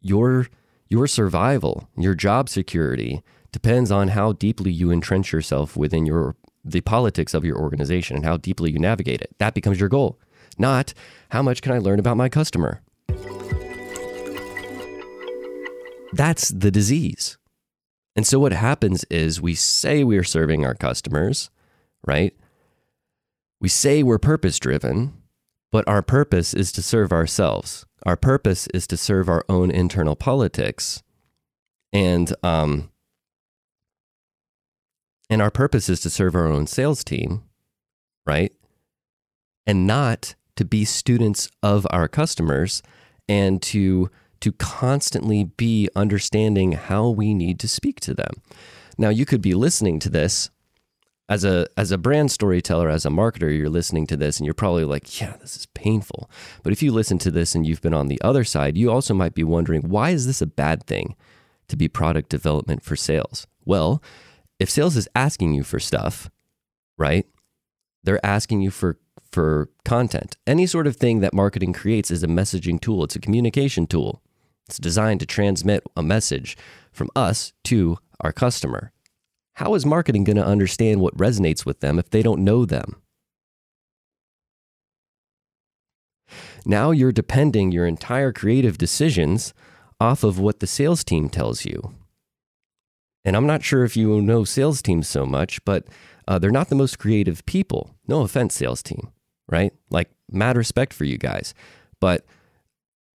your 0.00 0.48
your 0.88 1.06
survival, 1.06 1.88
your 1.96 2.14
job 2.14 2.48
security 2.48 3.22
depends 3.52 3.90
on 3.90 4.08
how 4.08 4.32
deeply 4.32 4.72
you 4.72 4.90
entrench 4.90 5.32
yourself 5.32 5.76
within 5.76 6.06
your 6.06 6.36
the 6.64 6.80
politics 6.80 7.34
of 7.34 7.44
your 7.44 7.58
organization 7.58 8.16
and 8.16 8.24
how 8.24 8.36
deeply 8.36 8.70
you 8.70 8.78
navigate 8.78 9.20
it. 9.20 9.34
That 9.38 9.52
becomes 9.52 9.80
your 9.80 9.88
goal 9.88 10.18
not 10.58 10.94
how 11.30 11.42
much 11.42 11.62
can 11.62 11.72
I 11.72 11.78
learn 11.78 11.98
about 11.98 12.16
my 12.16 12.28
customer. 12.28 12.82
That's 16.12 16.48
the 16.48 16.70
disease. 16.70 17.38
And 18.14 18.26
so 18.26 18.38
what 18.38 18.52
happens 18.52 19.04
is 19.04 19.40
we 19.40 19.54
say 19.54 20.04
we're 20.04 20.24
serving 20.24 20.66
our 20.66 20.74
customers, 20.74 21.50
right? 22.06 22.36
We 23.60 23.68
say 23.68 24.02
we're 24.02 24.18
purpose 24.18 24.58
driven, 24.58 25.14
but 25.70 25.88
our 25.88 26.02
purpose 26.02 26.52
is 26.52 26.72
to 26.72 26.82
serve 26.82 27.12
ourselves. 27.12 27.86
Our 28.04 28.16
purpose 28.16 28.66
is 28.74 28.86
to 28.88 28.96
serve 28.96 29.28
our 29.28 29.44
own 29.48 29.70
internal 29.70 30.16
politics. 30.16 31.02
And 31.92 32.34
um 32.42 32.90
and 35.32 35.40
our 35.40 35.50
purpose 35.50 35.88
is 35.88 35.98
to 36.00 36.10
serve 36.10 36.34
our 36.34 36.46
own 36.46 36.66
sales 36.66 37.02
team, 37.02 37.42
right? 38.26 38.52
And 39.66 39.86
not 39.86 40.34
to 40.56 40.64
be 40.66 40.84
students 40.84 41.48
of 41.62 41.86
our 41.88 42.06
customers 42.06 42.82
and 43.26 43.62
to 43.62 44.10
to 44.40 44.52
constantly 44.52 45.44
be 45.44 45.88
understanding 45.96 46.72
how 46.72 47.08
we 47.08 47.32
need 47.32 47.58
to 47.60 47.68
speak 47.68 47.98
to 48.00 48.12
them. 48.12 48.34
Now 48.98 49.08
you 49.08 49.24
could 49.24 49.40
be 49.40 49.54
listening 49.54 50.00
to 50.00 50.10
this 50.10 50.50
as 51.30 51.46
a 51.46 51.66
as 51.78 51.90
a 51.90 51.96
brand 51.96 52.30
storyteller 52.30 52.90
as 52.90 53.06
a 53.06 53.08
marketer 53.08 53.56
you're 53.56 53.70
listening 53.70 54.06
to 54.08 54.18
this 54.18 54.38
and 54.38 54.44
you're 54.44 54.52
probably 54.52 54.84
like 54.84 55.18
yeah 55.18 55.36
this 55.40 55.56
is 55.56 55.66
painful 55.66 56.28
but 56.62 56.72
if 56.72 56.82
you 56.82 56.92
listen 56.92 57.16
to 57.16 57.30
this 57.30 57.54
and 57.54 57.64
you've 57.64 57.80
been 57.80 57.94
on 57.94 58.08
the 58.08 58.20
other 58.22 58.42
side 58.42 58.76
you 58.76 58.90
also 58.90 59.14
might 59.14 59.32
be 59.32 59.44
wondering 59.44 59.82
why 59.82 60.10
is 60.10 60.26
this 60.26 60.42
a 60.42 60.46
bad 60.46 60.84
thing 60.84 61.14
to 61.68 61.76
be 61.76 61.86
product 61.86 62.28
development 62.28 62.82
for 62.82 62.96
sales 62.96 63.46
well 63.64 64.02
if 64.62 64.70
sales 64.70 64.96
is 64.96 65.08
asking 65.14 65.52
you 65.52 65.62
for 65.62 65.78
stuff 65.78 66.30
right 66.96 67.26
they're 68.02 68.24
asking 68.24 68.60
you 68.60 68.70
for 68.70 68.98
for 69.32 69.70
content. 69.84 70.36
Any 70.46 70.66
sort 70.66 70.86
of 70.86 70.96
thing 70.96 71.20
that 71.20 71.32
marketing 71.32 71.72
creates 71.72 72.10
is 72.10 72.22
a 72.22 72.28
messaging 72.28 72.80
tool, 72.80 73.04
it's 73.04 73.16
a 73.16 73.20
communication 73.20 73.86
tool. 73.86 74.22
It's 74.68 74.78
designed 74.78 75.20
to 75.20 75.26
transmit 75.26 75.82
a 75.96 76.02
message 76.02 76.56
from 76.92 77.08
us 77.16 77.52
to 77.64 77.98
our 78.20 78.32
customer. 78.32 78.92
How 79.54 79.74
is 79.74 79.84
marketing 79.84 80.24
going 80.24 80.36
to 80.36 80.46
understand 80.46 81.00
what 81.00 81.16
resonates 81.16 81.66
with 81.66 81.80
them 81.80 81.98
if 81.98 82.10
they 82.10 82.22
don't 82.22 82.44
know 82.44 82.64
them? 82.64 82.96
Now 86.64 86.90
you're 86.90 87.12
depending 87.12 87.72
your 87.72 87.86
entire 87.86 88.32
creative 88.32 88.78
decisions 88.78 89.52
off 90.00 90.22
of 90.22 90.38
what 90.38 90.60
the 90.60 90.66
sales 90.66 91.02
team 91.04 91.28
tells 91.28 91.64
you. 91.64 91.94
And 93.24 93.36
I'm 93.36 93.46
not 93.46 93.62
sure 93.62 93.84
if 93.84 93.96
you 93.96 94.20
know 94.20 94.44
sales 94.44 94.82
teams 94.82 95.08
so 95.08 95.24
much, 95.24 95.64
but 95.64 95.86
uh, 96.26 96.38
they're 96.38 96.50
not 96.50 96.68
the 96.68 96.74
most 96.74 96.98
creative 96.98 97.44
people. 97.46 97.94
No 98.06 98.22
offense, 98.22 98.54
sales 98.54 98.82
team 98.82 99.12
right? 99.52 99.72
Like 99.90 100.10
mad 100.30 100.56
respect 100.56 100.92
for 100.92 101.04
you 101.04 101.18
guys. 101.18 101.54
But 102.00 102.24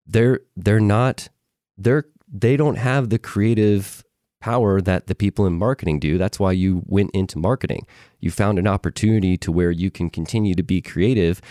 they're 0.06 0.40
they're 0.56 0.80
not 0.80 1.28
they're 1.76 2.04
they 2.32 2.56
don't 2.56 2.76
have 2.76 3.10
the 3.10 3.18
creative 3.18 4.04
power 4.40 4.80
that 4.80 5.08
the 5.08 5.14
people 5.14 5.46
in 5.46 5.54
marketing 5.54 5.98
do. 5.98 6.16
That's 6.16 6.38
why 6.38 6.52
you 6.52 6.82
went 6.86 7.10
into 7.12 7.38
marketing. 7.38 7.86
You 8.20 8.30
found 8.30 8.58
an 8.58 8.68
opportunity 8.68 9.36
to 9.38 9.52
where 9.52 9.72
you 9.72 9.90
can 9.90 10.10
continue 10.10 10.54
to 10.54 10.62
be 10.62 10.80
creative 10.80 11.42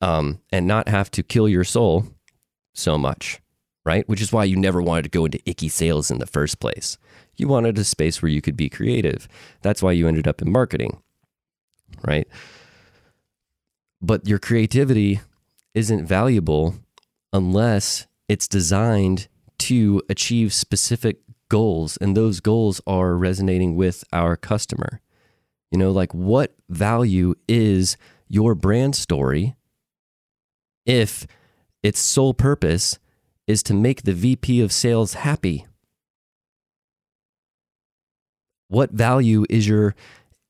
um, 0.00 0.40
and 0.50 0.66
not 0.66 0.88
have 0.88 1.10
to 1.12 1.22
kill 1.22 1.48
your 1.48 1.64
soul 1.64 2.06
so 2.74 2.96
much, 2.96 3.40
right? 3.84 4.08
Which 4.08 4.20
is 4.20 4.32
why 4.32 4.44
you 4.44 4.56
never 4.56 4.80
wanted 4.80 5.02
to 5.02 5.08
go 5.08 5.24
into 5.24 5.40
icky 5.44 5.68
sales 5.68 6.12
in 6.12 6.18
the 6.18 6.26
first 6.26 6.60
place. 6.60 6.96
You 7.36 7.48
wanted 7.48 7.78
a 7.78 7.84
space 7.84 8.20
where 8.20 8.30
you 8.30 8.42
could 8.42 8.56
be 8.56 8.68
creative. 8.68 9.28
That's 9.62 9.82
why 9.82 9.92
you 9.92 10.06
ended 10.06 10.28
up 10.28 10.42
in 10.42 10.52
marketing, 10.52 11.02
right? 12.06 12.28
But 14.00 14.26
your 14.26 14.38
creativity 14.38 15.20
isn't 15.74 16.06
valuable 16.06 16.74
unless 17.32 18.06
it's 18.28 18.48
designed 18.48 19.28
to 19.58 20.02
achieve 20.08 20.52
specific 20.52 21.20
goals. 21.48 21.96
And 21.98 22.16
those 22.16 22.40
goals 22.40 22.80
are 22.86 23.16
resonating 23.16 23.76
with 23.76 24.04
our 24.12 24.36
customer. 24.36 25.00
You 25.70 25.78
know, 25.78 25.90
like 25.90 26.12
what 26.12 26.54
value 26.68 27.34
is 27.48 27.96
your 28.28 28.54
brand 28.54 28.96
story 28.96 29.54
if 30.84 31.26
its 31.82 32.00
sole 32.00 32.34
purpose 32.34 32.98
is 33.46 33.62
to 33.64 33.74
make 33.74 34.02
the 34.02 34.12
VP 34.12 34.60
of 34.60 34.72
sales 34.72 35.14
happy. 35.14 35.66
What 38.72 38.90
value 38.92 39.44
is 39.50 39.68
your 39.68 39.94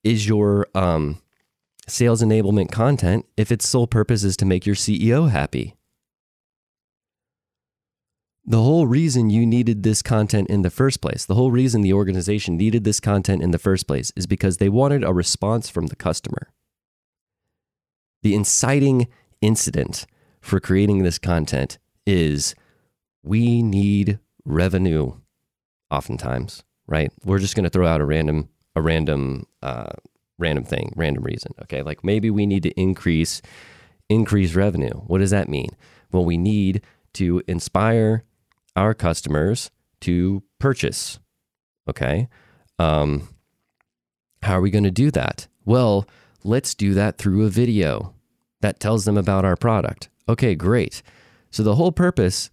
is 0.05 0.29
your 0.29 0.69
um, 0.77 1.21
sales 1.89 2.23
enablement 2.23 2.71
content 2.71 3.27
if 3.37 3.51
its 3.51 3.69
sole 3.69 3.89
purpose 3.89 4.23
is 4.23 4.37
to 4.37 4.45
make 4.45 4.65
your 4.65 4.77
CEO 4.77 5.29
happy? 5.29 5.75
The 8.45 8.63
whole 8.63 8.87
reason 8.87 9.29
you 9.29 9.45
needed 9.45 9.83
this 9.83 10.03
content 10.03 10.49
in 10.51 10.63
the 10.63 10.71
first 10.71 11.01
place, 11.01 11.25
the 11.25 11.35
whole 11.35 11.51
reason 11.51 11.81
the 11.81 11.95
organization 11.95 12.57
needed 12.57 12.85
this 12.85 13.01
content 13.01 13.43
in 13.43 13.51
the 13.51 13.59
first 13.59 13.89
place 13.89 14.13
is 14.15 14.29
because 14.29 14.59
they 14.59 14.69
wanted 14.69 15.03
a 15.03 15.13
response 15.13 15.69
from 15.69 15.89
the 15.89 15.97
customer. 15.97 16.53
The 18.23 18.37
inciting 18.37 19.09
incident 19.41 20.07
for 20.41 20.61
creating 20.61 21.03
this 21.03 21.19
content 21.19 21.81
is 22.07 22.55
we 23.25 23.63
need 23.65 24.21
revenue 24.45 25.15
oftentimes, 25.91 26.63
right? 26.87 27.13
We're 27.25 27.39
just 27.39 27.55
going 27.55 27.65
to 27.65 27.71
throw 27.71 27.87
out 27.87 28.01
a 28.01 28.05
random 28.05 28.49
a 28.75 28.81
random 28.81 29.47
uh, 29.63 29.93
random 30.39 30.65
thing, 30.65 30.93
random 30.97 31.25
reason, 31.25 31.53
okay? 31.63 31.83
Like 31.83 32.05
maybe 32.05 32.31
we 32.31 32.47
need 32.47 32.63
to 32.65 32.71
increase 32.81 33.43
increase 34.09 34.55
revenue. 34.55 34.95
What 35.07 35.19
does 35.19 35.31
that 35.31 35.49
mean? 35.49 35.71
Well, 36.11 36.25
we 36.25 36.37
need 36.37 36.83
to 37.15 37.43
inspire 37.47 38.25
our 38.77 38.95
customers 38.95 39.71
to 40.01 40.43
purchase. 40.59 41.19
Okay. 41.89 42.29
Um, 42.79 43.29
how 44.43 44.59
are 44.59 44.61
we 44.61 44.71
going 44.71 44.85
to 44.85 44.91
do 44.91 45.11
that? 45.13 45.47
Well, 45.65 46.07
let's 46.43 46.75
do 46.75 46.95
that 46.95 47.19
through 47.19 47.45
a 47.45 47.49
video 47.49 48.15
that 48.61 48.81
tells 48.81 49.05
them 49.05 49.17
about 49.17 49.45
our 49.45 49.57
product. 49.57 50.09
Okay, 50.29 50.55
great. 50.55 51.03
So 51.51 51.63
the 51.63 51.75
whole 51.75 51.93
purpose, 51.93 52.51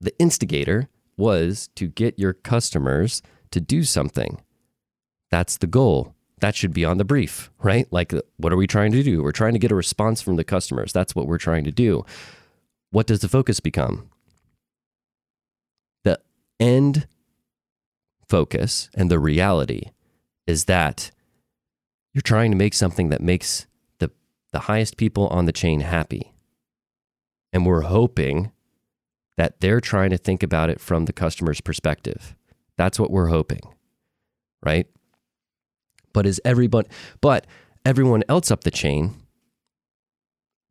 the 0.00 0.16
instigator, 0.18 0.88
was 1.18 1.68
to 1.74 1.88
get 1.88 2.18
your 2.18 2.32
customers 2.32 3.20
to 3.50 3.60
do 3.60 3.82
something. 3.84 4.40
That's 5.30 5.58
the 5.58 5.66
goal. 5.66 6.14
That 6.40 6.54
should 6.54 6.72
be 6.72 6.84
on 6.84 6.98
the 6.98 7.04
brief, 7.04 7.50
right? 7.58 7.86
Like, 7.90 8.14
what 8.36 8.52
are 8.52 8.56
we 8.56 8.68
trying 8.68 8.92
to 8.92 9.02
do? 9.02 9.22
We're 9.22 9.32
trying 9.32 9.54
to 9.54 9.58
get 9.58 9.72
a 9.72 9.74
response 9.74 10.22
from 10.22 10.36
the 10.36 10.44
customers. 10.44 10.92
That's 10.92 11.14
what 11.14 11.26
we're 11.26 11.38
trying 11.38 11.64
to 11.64 11.72
do. 11.72 12.06
What 12.90 13.06
does 13.06 13.20
the 13.20 13.28
focus 13.28 13.60
become? 13.60 14.08
The 16.04 16.20
end 16.60 17.08
focus 18.28 18.88
and 18.94 19.10
the 19.10 19.18
reality 19.18 19.90
is 20.46 20.66
that 20.66 21.10
you're 22.14 22.22
trying 22.22 22.50
to 22.52 22.56
make 22.56 22.74
something 22.74 23.08
that 23.08 23.20
makes 23.20 23.66
the, 23.98 24.10
the 24.52 24.60
highest 24.60 24.96
people 24.96 25.26
on 25.28 25.44
the 25.46 25.52
chain 25.52 25.80
happy. 25.80 26.32
And 27.52 27.66
we're 27.66 27.82
hoping 27.82 28.52
that 29.38 29.60
they're 29.60 29.80
trying 29.80 30.10
to 30.10 30.18
think 30.18 30.42
about 30.42 30.68
it 30.68 30.80
from 30.80 31.04
the 31.04 31.12
customer's 31.12 31.60
perspective. 31.60 32.34
That's 32.76 32.98
what 32.98 33.12
we're 33.12 33.28
hoping, 33.28 33.60
right? 34.64 34.88
But 36.12 36.26
is 36.26 36.40
everybody, 36.44 36.88
but 37.20 37.46
everyone 37.84 38.24
else 38.28 38.50
up 38.50 38.64
the 38.64 38.72
chain, 38.72 39.14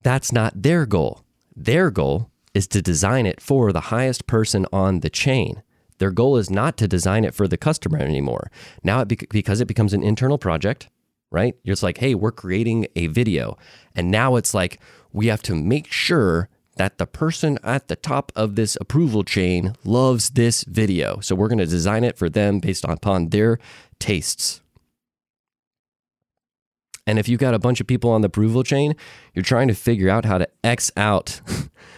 that's 0.04 0.34
not 0.34 0.62
their 0.62 0.86
goal. 0.86 1.24
Their 1.56 1.90
goal 1.90 2.30
is 2.54 2.68
to 2.68 2.82
design 2.82 3.26
it 3.26 3.40
for 3.40 3.72
the 3.72 3.80
highest 3.80 4.28
person 4.28 4.66
on 4.74 5.00
the 5.00 5.10
chain. 5.10 5.64
Their 6.00 6.12
goal 6.12 6.36
is 6.36 6.50
not 6.50 6.76
to 6.78 6.90
design 6.90 7.24
it 7.24 7.34
for 7.34 7.48
the 7.48 7.58
customer 7.58 8.00
anymore. 8.00 8.52
Now, 8.84 9.00
it 9.00 9.08
be- 9.08 9.28
because 9.30 9.62
it 9.62 9.68
becomes 9.68 9.94
an 9.94 10.04
internal 10.04 10.38
project, 10.38 10.90
right? 11.32 11.56
It's 11.64 11.84
like, 11.84 12.00
hey, 12.00 12.16
we're 12.16 12.32
creating 12.34 12.88
a 12.98 13.08
video. 13.08 13.58
And 13.96 14.12
now 14.12 14.36
it's 14.36 14.54
like, 14.54 14.80
we 15.14 15.28
have 15.28 15.42
to 15.44 15.56
make 15.56 15.90
sure 15.90 16.50
that 16.78 16.98
the 16.98 17.06
person 17.06 17.58
at 17.64 17.88
the 17.88 17.96
top 17.96 18.32
of 18.36 18.56
this 18.56 18.78
approval 18.80 19.24
chain 19.24 19.74
loves 19.84 20.32
this 20.32 20.64
video. 20.64 21.20
So 21.20 21.36
we're 21.36 21.48
going 21.48 21.58
to 21.60 21.66
design 21.66 22.04
it 22.04 22.18
for 22.18 22.30
them 22.30 22.60
based 22.60 22.86
upon 22.86 23.30
their 23.30 23.60
tastes. 24.00 24.62
And 27.06 27.18
if 27.18 27.30
you've 27.30 27.40
got 27.40 27.54
a 27.54 27.60
bunch 27.60 27.80
of 27.80 27.88
people 27.88 28.12
on 28.12 28.22
the 28.22 28.28
approval 28.28 28.64
chain, 28.64 28.96
you're 29.34 29.44
trying 29.44 29.70
to 29.70 29.74
figure 29.74 30.10
out 30.10 30.26
how 30.26 30.38
to 30.38 30.48
X 30.64 30.92
out 30.98 31.40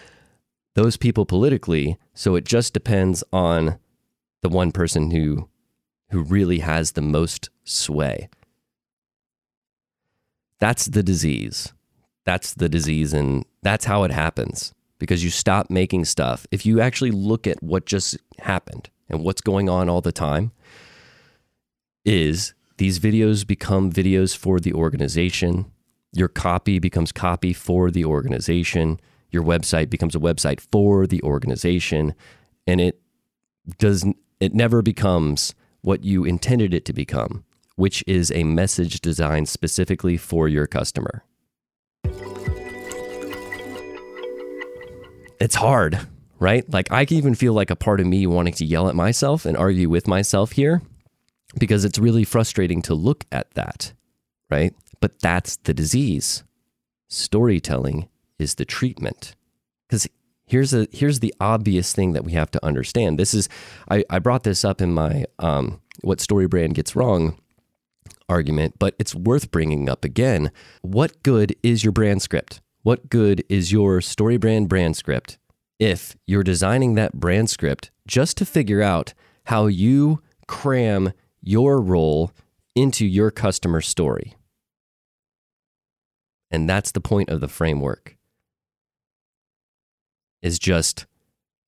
those 0.75 0.97
people 0.97 1.25
politically. 1.25 1.97
So 2.13 2.35
it 2.35 2.45
just 2.45 2.73
depends 2.73 3.23
on 3.33 3.79
the 4.41 4.49
one 4.49 4.71
person 4.71 5.11
who 5.11 5.49
who 6.11 6.23
really 6.23 6.59
has 6.59 6.91
the 6.91 7.01
most 7.01 7.49
sway. 7.63 8.29
That's 10.59 10.85
the 10.85 11.03
disease. 11.03 11.71
That's 12.25 12.53
the 12.53 12.69
disease 12.69 13.13
and 13.13 13.45
that's 13.61 13.85
how 13.85 14.03
it 14.03 14.11
happens 14.11 14.73
because 14.99 15.23
you 15.23 15.29
stop 15.29 15.69
making 15.69 16.05
stuff. 16.05 16.45
If 16.51 16.65
you 16.65 16.81
actually 16.81 17.11
look 17.11 17.47
at 17.47 17.63
what 17.63 17.85
just 17.85 18.17
happened 18.39 18.89
and 19.09 19.23
what's 19.23 19.41
going 19.41 19.69
on 19.69 19.89
all 19.89 20.01
the 20.01 20.11
time 20.11 20.51
is 22.05 22.53
these 22.77 22.99
videos 22.99 23.45
become 23.45 23.91
videos 23.91 24.35
for 24.35 24.59
the 24.59 24.73
organization. 24.73 25.71
Your 26.13 26.27
copy 26.27 26.79
becomes 26.79 27.11
copy 27.11 27.53
for 27.53 27.91
the 27.91 28.05
organization. 28.05 28.99
Your 29.31 29.43
website 29.43 29.89
becomes 29.89 30.15
a 30.15 30.19
website 30.19 30.59
for 30.59 31.05
the 31.07 31.21
organization 31.23 32.13
and 32.67 32.79
it 32.79 33.01
does 33.77 34.05
it 34.39 34.53
never 34.53 34.81
becomes 34.81 35.53
what 35.81 36.03
you 36.03 36.23
intended 36.23 36.73
it 36.73 36.85
to 36.85 36.93
become, 36.93 37.43
which 37.75 38.03
is 38.07 38.31
a 38.31 38.43
message 38.43 39.01
designed 39.01 39.49
specifically 39.49 40.17
for 40.17 40.47
your 40.47 40.65
customer. 40.65 41.23
It's 45.39 45.55
hard, 45.55 45.99
right? 46.37 46.69
Like, 46.71 46.91
I 46.91 47.05
can 47.05 47.17
even 47.17 47.33
feel 47.33 47.53
like 47.53 47.69
a 47.69 47.75
part 47.75 48.01
of 48.01 48.05
me 48.07 48.27
wanting 48.27 48.53
to 48.55 48.65
yell 48.65 48.89
at 48.89 48.95
myself 48.95 49.45
and 49.45 49.55
argue 49.55 49.89
with 49.89 50.07
myself 50.07 50.51
here 50.51 50.81
because 51.57 51.85
it's 51.85 51.97
really 51.97 52.25
frustrating 52.25 52.81
to 52.83 52.93
look 52.93 53.25
at 53.31 53.51
that, 53.53 53.93
right? 54.49 54.73
But 54.99 55.19
that's 55.21 55.55
the 55.55 55.73
disease. 55.73 56.43
Storytelling 57.07 58.09
is 58.37 58.55
the 58.55 58.65
treatment. 58.65 59.35
Because 59.87 60.07
here's 60.45 60.73
a 60.73 60.87
here's 60.91 61.21
the 61.21 61.33
obvious 61.39 61.93
thing 61.93 62.13
that 62.13 62.25
we 62.25 62.33
have 62.33 62.51
to 62.51 62.63
understand. 62.63 63.17
This 63.17 63.33
is 63.33 63.47
I, 63.89 64.03
I 64.09 64.19
brought 64.19 64.43
this 64.43 64.65
up 64.65 64.81
in 64.81 64.93
my 64.93 65.25
um, 65.39 65.81
what 66.01 66.19
StoryBrand 66.19 66.73
gets 66.73 66.95
wrong 66.95 67.39
argument, 68.29 68.75
but 68.79 68.95
it's 68.99 69.15
worth 69.15 69.51
bringing 69.51 69.89
up 69.89 70.05
again. 70.05 70.51
What 70.81 71.21
good 71.23 71.55
is 71.63 71.83
your 71.83 71.91
brand 71.91 72.21
script? 72.21 72.61
What 72.83 73.09
good 73.09 73.43
is 73.49 73.71
your 73.71 73.99
story 73.99 74.37
brand 74.37 74.69
brand 74.69 74.95
script 74.95 75.37
if 75.79 76.15
you're 76.25 76.43
designing 76.43 76.95
that 76.95 77.13
brand 77.13 77.49
script 77.49 77.91
just 78.07 78.37
to 78.37 78.45
figure 78.45 78.81
out 78.81 79.13
how 79.45 79.67
you 79.67 80.21
cram 80.47 81.11
your 81.41 81.81
role 81.81 82.31
into 82.75 83.05
your 83.05 83.31
customer 83.31 83.81
story? 83.81 84.35
And 86.51 86.69
that's 86.69 86.91
the 86.91 87.01
point 87.01 87.29
of 87.29 87.41
the 87.41 87.47
framework 87.47 88.15
is 90.41 90.57
just 90.57 91.05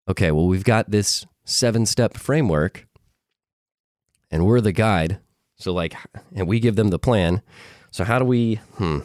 okay, 0.08 0.32
well, 0.32 0.48
we've 0.48 0.64
got 0.64 0.92
this 0.92 1.26
seven 1.46 1.86
step 1.86 2.18
framework 2.18 2.88
and 4.30 4.46
we're 4.46 4.62
the 4.62 4.72
guide. 4.72 5.20
So, 5.62 5.74
like, 5.74 5.96
and 6.36 6.48
we 6.48 6.60
give 6.60 6.76
them 6.76 6.90
the 6.90 7.00
plan. 7.00 7.42
So, 7.92 8.04
how 8.04 8.20
do 8.20 8.26
we, 8.26 8.56
hmm. 8.76 9.00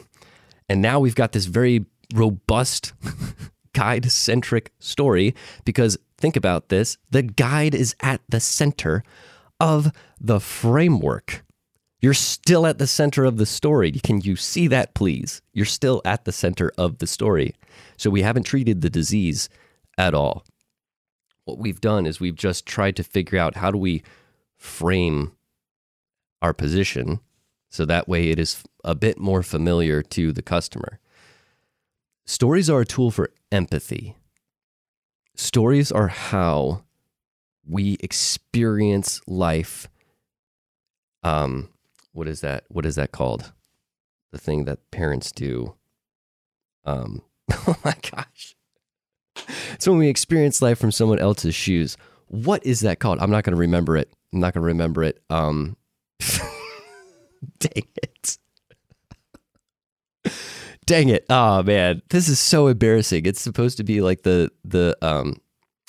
And 0.69 0.81
now 0.81 0.99
we've 0.99 1.15
got 1.15 1.31
this 1.31 1.45
very 1.45 1.85
robust 2.13 2.93
guide 3.73 4.11
centric 4.11 4.71
story 4.79 5.35
because 5.65 5.97
think 6.17 6.35
about 6.35 6.69
this 6.69 6.97
the 7.11 7.21
guide 7.21 7.75
is 7.75 7.95
at 8.01 8.21
the 8.27 8.39
center 8.39 9.03
of 9.59 9.91
the 10.19 10.39
framework. 10.39 11.43
You're 11.99 12.13
still 12.13 12.67
at 12.67 12.77
the 12.77 12.87
center 12.87 13.23
of 13.23 13.37
the 13.37 13.45
story. 13.45 13.91
Can 13.91 14.21
you 14.21 14.35
see 14.35 14.67
that, 14.67 14.93
please? 14.93 15.41
You're 15.53 15.65
still 15.65 16.01
at 16.05 16.25
the 16.25 16.31
center 16.31 16.71
of 16.77 16.99
the 16.99 17.07
story. 17.07 17.55
So 17.97 18.09
we 18.09 18.21
haven't 18.21 18.43
treated 18.43 18.81
the 18.81 18.89
disease 18.89 19.49
at 19.97 20.13
all. 20.13 20.45
What 21.45 21.57
we've 21.57 21.81
done 21.81 22.05
is 22.05 22.19
we've 22.19 22.35
just 22.35 22.67
tried 22.67 22.95
to 22.97 23.03
figure 23.03 23.39
out 23.39 23.55
how 23.55 23.71
do 23.71 23.77
we 23.79 24.03
frame 24.57 25.31
our 26.41 26.53
position 26.53 27.19
so 27.69 27.85
that 27.85 28.07
way 28.07 28.29
it 28.29 28.39
is 28.39 28.63
a 28.83 28.95
bit 28.95 29.19
more 29.19 29.43
familiar 29.43 30.01
to 30.01 30.31
the 30.31 30.41
customer. 30.41 30.99
Stories 32.25 32.69
are 32.69 32.81
a 32.81 32.85
tool 32.85 33.11
for 33.11 33.29
empathy. 33.51 34.15
Stories 35.35 35.91
are 35.91 36.07
how 36.07 36.83
we 37.65 37.97
experience 37.99 39.21
life. 39.27 39.87
Um, 41.23 41.69
what 42.13 42.27
is 42.27 42.41
that? 42.41 42.63
What 42.69 42.85
is 42.85 42.95
that 42.95 43.11
called? 43.11 43.53
The 44.31 44.37
thing 44.37 44.65
that 44.65 44.91
parents 44.91 45.31
do. 45.31 45.75
Um, 46.85 47.21
oh 47.51 47.75
my 47.83 47.95
gosh. 48.11 48.55
it's 49.73 49.87
when 49.87 49.97
we 49.97 50.09
experience 50.09 50.61
life 50.61 50.79
from 50.79 50.91
someone 50.91 51.19
else's 51.19 51.55
shoes. 51.55 51.97
What 52.27 52.65
is 52.65 52.81
that 52.81 52.99
called? 52.99 53.19
I'm 53.19 53.31
not 53.31 53.43
going 53.43 53.55
to 53.55 53.59
remember 53.59 53.95
it. 53.95 54.11
I'm 54.33 54.39
not 54.39 54.53
going 54.53 54.63
to 54.63 54.67
remember 54.67 55.03
it. 55.03 55.21
Um, 55.29 55.77
dang 57.59 57.83
it. 57.95 58.37
Dang 60.85 61.09
it. 61.09 61.25
Oh 61.29 61.63
man, 61.63 62.01
this 62.09 62.29
is 62.29 62.39
so 62.39 62.67
embarrassing. 62.67 63.25
It's 63.25 63.41
supposed 63.41 63.77
to 63.77 63.83
be 63.83 64.01
like 64.01 64.23
the 64.23 64.51
the 64.63 64.97
um 65.01 65.35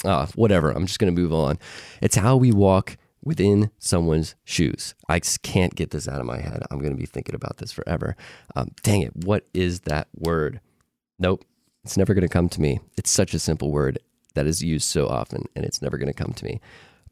uh, 0.04 0.26
whatever. 0.34 0.70
I'm 0.70 0.86
just 0.86 0.98
to 1.14 1.20
move 1.20 1.32
on. 1.32 1.58
It's 2.00 2.16
how 2.16 2.36
we 2.36 2.52
walk 2.52 2.96
within 3.22 3.70
someone's 3.78 4.34
shoes. 4.44 4.94
I 5.08 5.20
can't 5.42 5.74
get 5.74 5.90
this 5.90 6.08
out 6.08 6.20
of 6.20 6.26
my 6.26 6.40
head. 6.40 6.62
I'm 6.70 6.78
to 6.92 6.98
be 6.98 7.06
thinking 7.06 7.34
about 7.34 7.58
this 7.58 7.72
forever. 7.72 8.16
Um, 8.54 8.70
dang 8.82 9.02
it. 9.02 9.14
What 9.16 9.46
is 9.52 9.80
that 9.80 10.08
word? 10.16 10.60
Nope. 11.18 11.44
It's 11.84 11.96
never 11.96 12.14
to 12.26 12.32
come 12.32 12.48
to 12.50 12.60
me. 12.60 12.80
It's 12.96 13.10
such 13.10 13.34
a 13.34 13.38
simple 13.38 13.70
word 13.70 13.98
that 14.34 14.46
is 14.46 14.62
used 14.62 14.88
so 14.88 15.06
often 15.06 15.46
and 15.56 15.64
it's 15.64 15.82
never 15.82 15.98
to 16.12 16.12
come 16.12 16.32
to 16.34 16.44
me. 16.44 16.60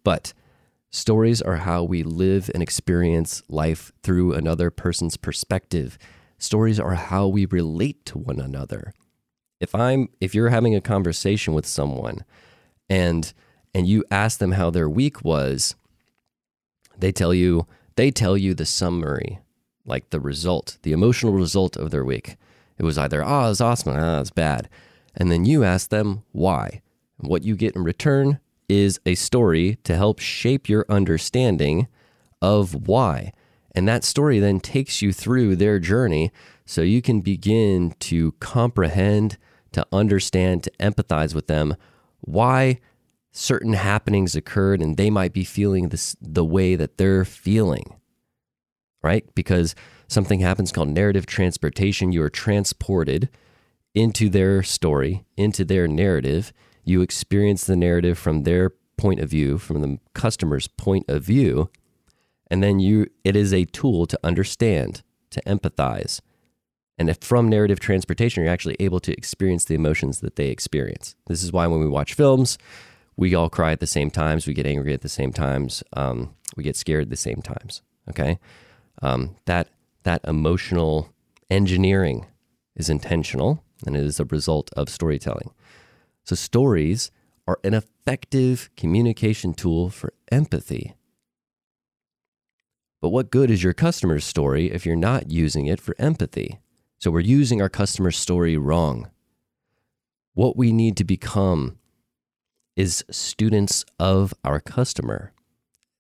But 0.05 0.33
stories 0.97 1.43
are 1.43 1.57
how 1.57 1.83
we 1.85 2.03
live 2.03 2.51
and 2.55 2.63
experience 2.63 3.43
life 3.49 3.93
through 4.03 4.33
another 4.33 4.71
person's 4.71 5.17
perspective. 5.17 5.99
Stories 6.39 6.81
are 6.81 6.95
how 6.95 7.27
we 7.27 7.45
relate 7.45 8.05
to 8.07 8.19
one 8.19 8.41
another. 8.41 8.93
If 9.61 9.75
I'm 9.75 10.09
if 10.21 10.35
you're 10.35 10.49
having 10.49 10.75
a 10.75 10.81
conversation 10.81 11.55
with 11.55 11.67
someone 11.67 12.25
and 12.89 13.33
and 13.75 13.87
you 13.87 14.05
ask 14.11 14.39
them 14.39 14.53
how 14.53 14.71
their 14.71 14.89
week 14.89 15.23
was, 15.23 15.77
they 16.99 17.13
tell 17.13 17.35
you 17.35 17.67
they 17.97 18.11
tell 18.11 18.37
you 18.37 18.55
the 18.55 18.67
summary, 18.67 19.39
like 19.85 20.11
the 20.11 20.21
result, 20.21 20.79
the 20.83 20.93
emotional 20.93 21.33
result 21.33 21.77
of 21.77 21.91
their 21.91 22.05
week. 22.05 22.37
It 22.79 22.85
was 22.85 22.99
either 22.99 23.23
oh, 23.23 23.47
it 23.47 23.49
was 23.49 23.61
awesome, 23.61 23.95
ah, 23.97 24.21
it's 24.21 24.31
bad, 24.31 24.69
and 25.15 25.31
then 25.31 25.45
you 25.45 25.63
ask 25.63 25.91
them 25.91 26.23
why. 26.33 26.83
what 27.19 27.45
you 27.45 27.57
get 27.57 27.75
in 27.75 27.83
return 27.83 28.41
is 28.69 29.01
a 29.07 29.15
story 29.15 29.79
to 29.85 29.97
help 29.97 30.19
shape 30.19 30.69
your 30.69 30.85
understanding 30.89 31.89
of 32.43 32.89
why. 32.89 33.33
And 33.75 33.87
that 33.89 34.05
story 34.05 34.39
then 34.39 34.61
takes 34.61 35.03
you 35.03 35.13
through 35.13 35.57
their 35.57 35.79
journey 35.79 36.33
so 36.65 36.81
you 36.81 37.03
can 37.03 37.21
begin 37.21 37.95
to 38.01 38.33
comprehend, 38.33 39.39
to 39.73 39.87
understand, 39.93 40.63
to 40.65 40.71
empathize 40.81 41.35
with 41.35 41.47
them 41.47 41.77
why 42.21 42.81
certain 43.31 43.75
happenings 43.75 44.35
occurred 44.35 44.81
and 44.81 44.97
they 44.97 45.11
might 45.11 45.33
be 45.33 45.45
feeling 45.45 45.91
this 45.91 46.17
the 46.21 46.45
way 46.45 46.75
that 46.75 46.97
they're 46.97 47.25
feeling. 47.25 47.95
Right? 49.03 49.33
Because 49.35 49.75
something 50.09 50.41
happens 50.41 50.73
called 50.73 50.89
narrative 50.89 51.27
transportation. 51.27 52.13
You 52.13 52.23
are 52.23 52.31
transported 52.31 53.29
into 53.95 54.29
their 54.29 54.63
story, 54.63 55.25
into 55.37 55.65
their 55.65 55.87
narrative. 55.87 56.53
You 56.87 57.03
experience 57.03 57.65
the 57.65 57.77
narrative 57.77 58.17
from 58.17 58.45
their 58.45 58.71
point 58.97 59.21
of 59.21 59.29
view, 59.29 59.59
from 59.59 59.83
the 59.83 59.99
customer's 60.15 60.69
point 60.69 61.05
of 61.09 61.23
view, 61.25 61.69
and 62.49 62.63
then 62.63 62.79
you 62.79 63.09
it 63.25 63.37
is 63.37 63.53
a 63.53 63.65
tool 63.67 64.07
to 64.07 64.19
understand, 64.23 65.03
to 65.31 65.43
empathize. 65.43 66.21
And 66.97 67.11
if 67.11 67.19
from 67.19 67.49
narrative 67.49 67.81
transportation, 67.81 68.43
you're 68.43 68.53
actually 68.53 68.77
able 68.81 69.01
to 69.01 69.13
experience 69.13 69.65
the 69.65 69.75
emotions 69.75 70.21
that 70.21 70.37
they 70.37 70.49
experience. 70.49 71.17
This 71.27 71.43
is 71.43 71.53
why 71.53 71.67
when 71.67 71.81
we 71.81 71.89
watch 71.89 72.15
films, 72.15 72.57
we 73.17 73.35
all 73.35 73.51
cry 73.51 73.73
at 73.73 73.81
the 73.81 73.87
same 73.87 74.09
times, 74.09 74.47
we 74.47 74.55
get 74.55 74.67
angry 74.67 74.95
at 74.95 75.03
the 75.03 75.09
same 75.09 75.33
times, 75.33 75.83
um, 75.95 76.35
we 76.57 76.63
get 76.63 76.77
scared 76.77 77.03
at 77.03 77.11
the 77.11 77.17
same 77.17 77.43
times. 77.43 77.83
Okay, 78.09 78.39
um, 79.03 79.35
that 79.47 79.69
that 80.05 80.21
emotional 80.25 81.11
engineering 81.51 82.27
is 82.77 82.89
intentional 82.89 83.65
and 83.85 83.97
it 83.97 84.05
is 84.05 84.21
a 84.21 84.25
result 84.25 84.71
of 84.77 84.89
storytelling. 84.89 85.51
So 86.27 86.35
stories 86.35 87.13
are 87.47 87.61
an 87.63 87.73
effective 87.73 88.69
communication 88.77 89.55
tool 89.55 89.91
for 89.91 90.13
empathy. 90.33 90.97
But 93.01 93.11
what 93.11 93.31
good 93.31 93.49
is 93.49 93.63
your 93.63 93.73
customer's 93.73 94.25
story 94.25 94.73
if 94.73 94.85
you're 94.85 94.97
not 94.97 95.31
using 95.31 95.67
it 95.67 95.81
for 95.81 95.95
empathy? 96.01 96.59
So 96.99 97.13
we're 97.13 97.21
using 97.21 97.63
our 97.63 97.69
customer's 97.69 98.19
story 98.19 98.57
wrong. 98.57 99.09
What 100.35 100.57
we 100.57 100.73
need 100.73 100.97
to 100.97 101.05
become 101.05 101.79
is 102.75 103.05
students 103.09 103.85
of 104.01 104.35
our 104.43 104.59
customer. 104.59 105.33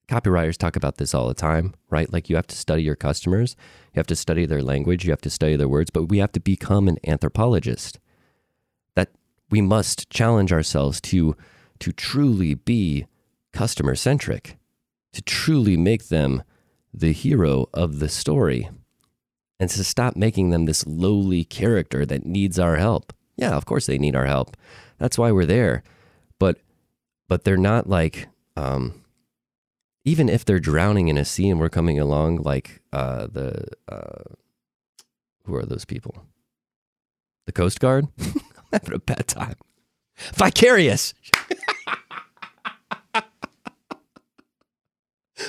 Copywriters 0.09 0.57
talk 0.57 0.75
about 0.75 0.97
this 0.97 1.15
all 1.15 1.29
the 1.29 1.35
time, 1.35 1.75
right? 1.89 2.12
Like 2.12 2.29
you 2.29 2.35
have 2.35 2.49
to 2.49 2.57
study 2.57 2.83
your 2.83 2.97
customers, 2.97 3.55
you 3.95 4.01
have 4.01 4.07
to 4.09 4.17
study 4.17 4.45
their 4.45 4.62
language, 4.62 5.05
you 5.05 5.12
have 5.12 5.21
to 5.23 5.31
study 5.31 5.55
their 5.55 5.69
words, 5.69 5.91
but 5.91 6.09
we 6.09 6.19
have 6.19 6.33
to 6.33 6.41
become 6.41 6.89
an 6.89 6.99
anthropologist. 7.07 8.01
We 9.51 9.61
must 9.61 10.11
challenge 10.11 10.53
ourselves 10.53 11.01
to 11.03 11.37
to 11.79 11.93
truly 11.93 12.55
be 12.55 13.07
customer 13.53 13.95
centric, 13.95 14.57
to 15.13 15.23
truly 15.23 15.77
make 15.77 16.09
them 16.09 16.43
the 16.93 17.13
hero 17.13 17.69
of 17.75 17.99
the 17.99 18.09
story, 18.09 18.69
and 19.61 19.69
to 19.71 19.85
stop 19.85 20.17
making 20.17 20.51
them 20.51 20.65
this 20.65 20.87
lowly 20.87 21.45
character 21.45 22.07
that 22.07 22.25
needs 22.25 22.59
our 22.59 22.77
help. 22.77 23.13
Yeah, 23.37 23.55
of 23.55 23.67
course 23.67 23.87
they 23.87 23.99
need 23.99 24.17
our 24.17 24.27
help. 24.27 24.57
That's 24.99 25.19
why 25.19 25.33
we're 25.33 25.47
there. 25.47 25.83
But 26.39 26.59
but 27.29 27.45
they're 27.45 27.57
not 27.57 27.89
like 27.89 28.29
um, 28.57 29.03
even 30.05 30.29
if 30.29 30.45
they're 30.45 30.61
drowning 30.61 31.09
in 31.09 31.19
a 31.19 31.25
sea 31.25 31.51
and 31.51 31.61
we're 31.61 31.69
coming 31.69 31.99
along 31.99 32.37
like 32.37 32.81
uh, 32.93 33.27
the 33.27 33.67
uh, 33.89 34.35
who 35.45 35.55
are 35.55 35.67
those 35.67 35.85
people? 35.85 36.25
The 37.47 37.53
Coast 37.53 37.81
Guard. 37.81 38.09
Having 38.73 38.95
a 38.95 38.99
bad 38.99 39.27
time. 39.27 39.55
Vicarious. 40.35 41.15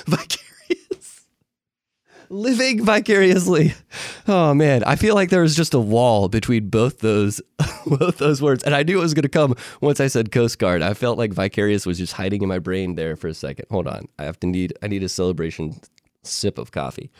Vicarious. 0.06 1.24
Living 2.30 2.84
vicariously. 2.84 3.72
Oh 4.26 4.52
man, 4.52 4.84
I 4.84 4.96
feel 4.96 5.14
like 5.14 5.30
there 5.30 5.40
was 5.40 5.56
just 5.56 5.72
a 5.72 5.80
wall 5.80 6.28
between 6.28 6.68
both 6.68 6.98
those 6.98 7.40
both 7.86 8.18
those 8.18 8.42
words, 8.42 8.62
and 8.64 8.74
I 8.74 8.82
knew 8.82 8.98
it 8.98 9.02
was 9.02 9.14
going 9.14 9.22
to 9.22 9.28
come 9.30 9.54
once 9.80 10.00
I 10.00 10.08
said 10.08 10.30
Coast 10.30 10.58
Guard. 10.58 10.82
I 10.82 10.92
felt 10.92 11.16
like 11.16 11.32
vicarious 11.32 11.86
was 11.86 11.96
just 11.96 12.12
hiding 12.12 12.42
in 12.42 12.48
my 12.48 12.58
brain 12.58 12.96
there 12.96 13.16
for 13.16 13.28
a 13.28 13.34
second. 13.34 13.64
Hold 13.70 13.88
on, 13.88 14.06
I 14.18 14.24
have 14.24 14.38
to 14.40 14.46
need 14.46 14.74
I 14.82 14.88
need 14.88 15.02
a 15.02 15.08
celebration 15.08 15.80
sip 16.22 16.58
of 16.58 16.70
coffee. 16.70 17.10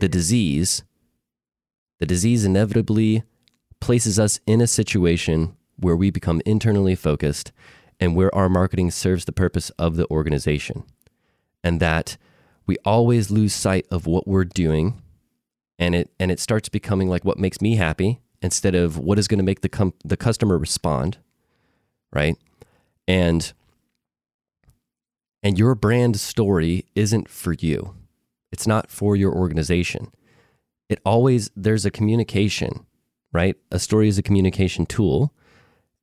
The 0.00 0.08
disease, 0.08 0.82
the 2.00 2.06
disease 2.06 2.44
inevitably 2.44 3.22
places 3.80 4.18
us 4.18 4.40
in 4.46 4.60
a 4.60 4.66
situation 4.66 5.56
where 5.76 5.96
we 5.96 6.10
become 6.10 6.42
internally 6.44 6.96
focused 6.96 7.52
and 8.00 8.16
where 8.16 8.34
our 8.34 8.48
marketing 8.48 8.90
serves 8.90 9.24
the 9.24 9.32
purpose 9.32 9.70
of 9.70 9.96
the 9.96 10.10
organization, 10.10 10.84
and 11.62 11.78
that 11.78 12.16
we 12.66 12.76
always 12.84 13.30
lose 13.30 13.54
sight 13.54 13.86
of 13.90 14.06
what 14.06 14.26
we're 14.26 14.44
doing 14.44 15.00
and 15.78 15.94
it 15.94 16.10
and 16.18 16.30
it 16.30 16.40
starts 16.40 16.68
becoming 16.68 17.08
like 17.08 17.24
what 17.24 17.38
makes 17.38 17.60
me 17.60 17.76
happy 17.76 18.20
instead 18.42 18.74
of 18.74 18.98
what 18.98 19.18
is 19.18 19.28
going 19.28 19.38
to 19.38 19.44
make 19.44 19.60
the 19.60 19.68
com- 19.68 19.94
the 20.04 20.16
customer 20.16 20.58
respond 20.58 21.18
right? 22.12 22.36
And 23.06 23.52
and 25.42 25.58
your 25.58 25.74
brand 25.74 26.20
story 26.20 26.84
isn't 26.94 27.28
for 27.28 27.54
you. 27.54 27.94
It's 28.52 28.66
not 28.66 28.90
for 28.90 29.16
your 29.16 29.32
organization 29.32 30.12
it 30.90 31.00
always 31.06 31.50
there's 31.56 31.86
a 31.86 31.90
communication 31.90 32.84
right 33.32 33.56
a 33.70 33.78
story 33.78 34.08
is 34.08 34.18
a 34.18 34.22
communication 34.22 34.84
tool 34.84 35.32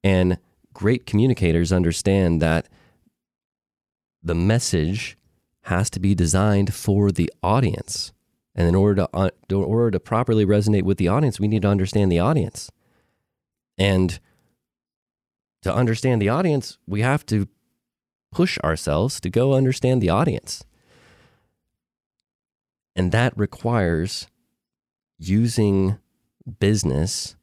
and 0.04 0.38
great 0.74 1.06
communicators 1.06 1.72
understand 1.72 2.42
that 2.42 2.68
the 4.24 4.36
message 4.36 5.18
has 5.64 5.90
to 5.90 6.00
be 6.00 6.16
designed 6.16 6.74
for 6.74 7.12
the 7.12 7.32
audience. 7.44 8.14
And 8.56 8.68
in 8.68 8.76
order 8.76 9.04
to 9.04 9.10
uh, 9.14 9.30
in 9.50 9.58
order 9.58 9.92
to 9.92 10.00
properly 10.00 10.46
resonate 10.46 10.84
with 10.84 10.98
the 10.98 11.08
audience, 11.08 11.40
we 11.40 11.48
need 11.48 11.64
to 11.64 11.68
understand 11.68 12.12
the 12.12 12.20
audience. 12.20 12.72
And 13.78 14.20
to 15.62 15.74
understand 15.74 16.22
the 16.22 16.30
audience, 16.30 16.78
we 16.88 17.02
have 17.02 17.26
to 17.28 17.48
push 18.32 18.58
ourselves 18.60 19.20
to 19.22 19.30
go 19.30 19.54
understand 19.54 20.02
the 20.02 20.10
audience. 20.10 20.64
And 22.96 23.12
that 23.12 23.38
requires 23.38 24.28
using 25.18 25.98
business 26.60 27.36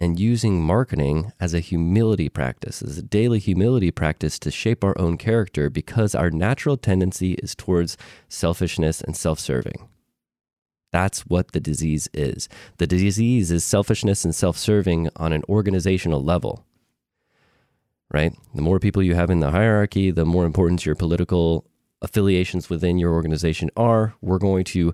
and 0.00 0.18
using 0.18 0.62
marketing 0.62 1.32
as 1.40 1.54
a 1.54 1.60
humility 1.60 2.28
practice, 2.28 2.82
as 2.82 2.98
a 2.98 3.02
daily 3.02 3.38
humility 3.38 3.90
practice 3.90 4.38
to 4.38 4.50
shape 4.50 4.84
our 4.84 4.98
own 4.98 5.16
character 5.16 5.68
because 5.68 6.14
our 6.14 6.30
natural 6.30 6.76
tendency 6.76 7.32
is 7.34 7.54
towards 7.54 7.96
selfishness 8.28 9.00
and 9.00 9.16
self 9.16 9.40
serving. 9.40 9.88
That's 10.92 11.20
what 11.26 11.52
the 11.52 11.60
disease 11.60 12.08
is. 12.14 12.48
The 12.78 12.86
disease 12.86 13.50
is 13.50 13.64
selfishness 13.64 14.24
and 14.24 14.34
self 14.34 14.56
serving 14.56 15.10
on 15.16 15.32
an 15.32 15.42
organizational 15.48 16.22
level, 16.22 16.64
right? 18.12 18.32
The 18.54 18.62
more 18.62 18.78
people 18.78 19.02
you 19.02 19.14
have 19.14 19.30
in 19.30 19.40
the 19.40 19.50
hierarchy, 19.50 20.10
the 20.10 20.24
more 20.24 20.46
important 20.46 20.86
your 20.86 20.94
political 20.94 21.66
affiliations 22.00 22.70
within 22.70 22.98
your 22.98 23.12
organization 23.12 23.70
are. 23.76 24.14
We're 24.22 24.38
going 24.38 24.64
to 24.64 24.92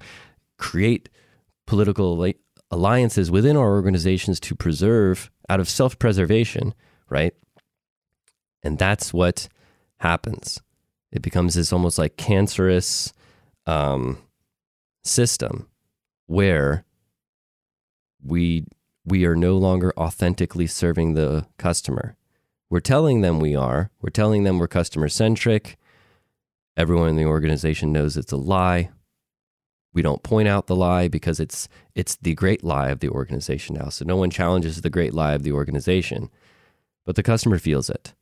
create 0.57 1.11
political 1.66 2.33
alliances 2.70 3.31
within 3.31 3.57
our 3.57 3.72
organizations 3.72 4.40
to 4.40 4.55
preserve 4.55 5.31
out 5.48 5.61
of 5.61 5.68
self 5.68 5.98
preservation, 5.98 6.74
right? 7.09 7.35
And 8.62 8.79
that's 8.79 9.12
what 9.12 9.48
happens. 9.98 10.61
It 11.12 11.22
becomes 11.22 11.55
this 11.55 11.72
almost 11.72 11.98
like 11.98 12.16
cancerous 12.16 13.12
um, 13.66 14.18
system 15.05 15.68
where 16.27 16.85
we 18.22 18.66
we 19.05 19.27
are 19.27 19.37
no 19.37 19.57
longer 19.57 19.92
authentically 19.98 20.66
serving 20.66 21.12
the 21.14 21.46
customer. 21.59 22.16
We're 22.70 22.81
telling 22.81 23.20
them 23.20 23.38
we 23.38 23.55
are. 23.55 23.90
We're 24.00 24.09
telling 24.09 24.44
them 24.44 24.59
we're 24.59 24.66
customer 24.66 25.09
centric. 25.09 25.77
Everyone 26.77 27.11
in 27.11 27.16
the 27.16 27.27
organization 27.27 27.92
knows 27.92 28.16
it's 28.16 28.33
a 28.33 28.37
lie. 28.37 28.90
We 29.94 30.02
don't 30.02 30.24
point 30.24 30.48
out 30.48 30.66
the 30.66 30.76
lie 30.76 31.09
because 31.09 31.40
it's 31.40 31.68
it's 31.94 32.16
the 32.16 32.35
great 32.35 32.64
lie 32.64 32.88
of 32.88 32.98
the 32.98 33.09
organization 33.09 33.76
now. 33.76 33.88
So 33.88 34.04
no 34.04 34.16
one 34.16 34.28
challenges 34.28 34.80
the 34.80 34.90
great 34.90 35.14
lie 35.14 35.33
of 35.33 35.44
the 35.44 35.52
organization, 35.52 36.30
but 37.07 37.14
the 37.14 37.22
customer 37.22 37.59
feels 37.59 37.88
it. 37.88 38.12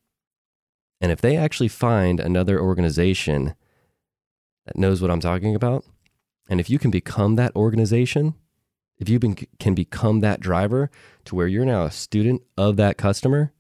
And 1.00 1.11
if 1.11 1.20
they 1.20 1.37
actually 1.37 1.68
find 1.68 2.20
another 2.20 2.61
organization 2.61 3.54
that 4.66 4.76
knows 4.76 5.00
what 5.00 5.11
I'm 5.11 5.20
talking 5.20 5.56
about, 5.56 5.85
and 6.48 6.61
if 6.61 6.68
you 6.70 6.78
can 6.78 6.90
become 6.90 7.37
that 7.37 7.56
organization, 7.56 8.35
if 8.98 9.08
you 9.08 9.18
can 9.58 9.74
become 9.74 10.20
that 10.20 10.40
driver 10.40 10.90
to 11.24 11.35
where 11.35 11.48
you're 11.48 11.64
now 11.64 11.85
a 11.85 11.90
student 11.90 12.42
of 12.56 12.76
that 12.76 12.98
customer 12.98 13.52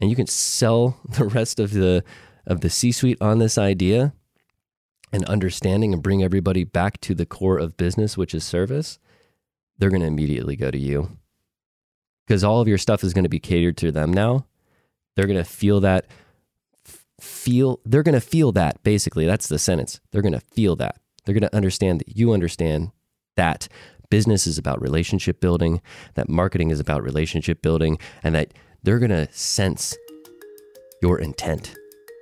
and 0.00 0.10
you 0.10 0.16
can 0.16 0.26
sell 0.26 0.98
the 1.16 1.26
rest 1.26 1.60
of 1.60 1.72
the 1.72 2.02
of 2.46 2.60
the 2.60 2.68
C-suite 2.68 3.22
on 3.22 3.38
this 3.38 3.56
idea 3.56 4.12
and 5.12 5.24
understanding 5.26 5.92
and 5.92 6.02
bring 6.02 6.22
everybody 6.22 6.64
back 6.64 7.00
to 7.02 7.14
the 7.14 7.26
core 7.26 7.58
of 7.58 7.76
business 7.76 8.16
which 8.16 8.34
is 8.34 8.44
service, 8.44 8.98
they're 9.78 9.90
going 9.90 10.02
to 10.02 10.08
immediately 10.08 10.56
go 10.56 10.70
to 10.70 10.78
you. 10.78 11.16
Cuz 12.28 12.42
all 12.42 12.60
of 12.60 12.68
your 12.68 12.78
stuff 12.78 13.04
is 13.04 13.12
going 13.12 13.24
to 13.24 13.28
be 13.28 13.40
catered 13.40 13.76
to 13.78 13.92
them 13.92 14.12
now. 14.12 14.46
They're 15.14 15.26
going 15.26 15.38
to 15.38 15.44
feel 15.44 15.80
that 15.80 16.06
feel 17.20 17.80
they're 17.84 18.02
going 18.02 18.14
to 18.14 18.20
feel 18.20 18.52
that 18.52 18.82
basically 18.82 19.26
that's 19.26 19.48
the 19.48 19.58
sentence. 19.58 20.00
They're 20.10 20.22
going 20.22 20.32
to 20.32 20.40
feel 20.40 20.76
that. 20.76 21.00
They're 21.24 21.34
going 21.34 21.48
to 21.48 21.56
understand 21.56 22.00
that 22.00 22.16
you 22.16 22.32
understand 22.32 22.92
that 23.36 23.68
business 24.10 24.46
is 24.46 24.58
about 24.58 24.80
relationship 24.80 25.40
building, 25.40 25.80
that 26.14 26.28
marketing 26.28 26.70
is 26.70 26.80
about 26.80 27.02
relationship 27.02 27.62
building, 27.62 27.98
and 28.22 28.34
that 28.34 28.52
they're 28.82 28.98
going 28.98 29.10
to 29.10 29.28
sense 29.32 29.96
your 31.02 31.18
intent. 31.18 31.74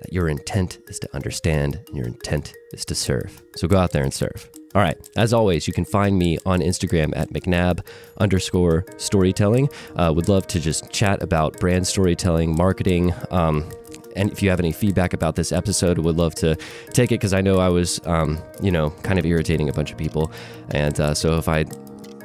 That 0.03 0.13
your 0.13 0.27
intent 0.27 0.79
is 0.87 0.99
to 0.99 1.15
understand 1.15 1.79
and 1.87 1.97
your 1.97 2.07
intent 2.07 2.53
is 2.73 2.83
to 2.85 2.95
serve. 2.95 3.41
So 3.55 3.67
go 3.67 3.77
out 3.77 3.91
there 3.91 4.03
and 4.03 4.13
serve. 4.13 4.49
All 4.75 4.81
right. 4.81 4.97
As 5.15 5.33
always, 5.33 5.67
you 5.67 5.73
can 5.73 5.85
find 5.85 6.17
me 6.17 6.37
on 6.45 6.59
Instagram 6.59 7.15
at 7.15 7.31
McNabb 7.31 7.85
underscore 8.17 8.85
storytelling. 8.97 9.69
Uh, 9.95 10.11
would 10.15 10.27
love 10.27 10.45
to 10.47 10.59
just 10.59 10.91
chat 10.91 11.23
about 11.23 11.59
brand 11.59 11.87
storytelling, 11.87 12.55
marketing, 12.55 13.13
um, 13.31 13.69
and 14.15 14.31
if 14.31 14.43
you 14.43 14.49
have 14.49 14.59
any 14.59 14.71
feedback 14.71 15.13
about 15.13 15.35
this 15.35 15.51
episode, 15.51 15.97
would 15.97 16.17
love 16.17 16.35
to 16.35 16.55
take 16.91 17.11
it 17.11 17.15
because 17.15 17.33
I 17.33 17.41
know 17.41 17.57
I 17.57 17.69
was, 17.69 17.99
um, 18.05 18.37
you 18.61 18.71
know, 18.71 18.91
kind 19.01 19.17
of 19.17 19.25
irritating 19.25 19.69
a 19.69 19.73
bunch 19.73 19.91
of 19.91 19.97
people. 19.97 20.31
And 20.69 20.99
uh, 20.99 21.13
so 21.15 21.37
if 21.37 21.47
I 21.47 21.65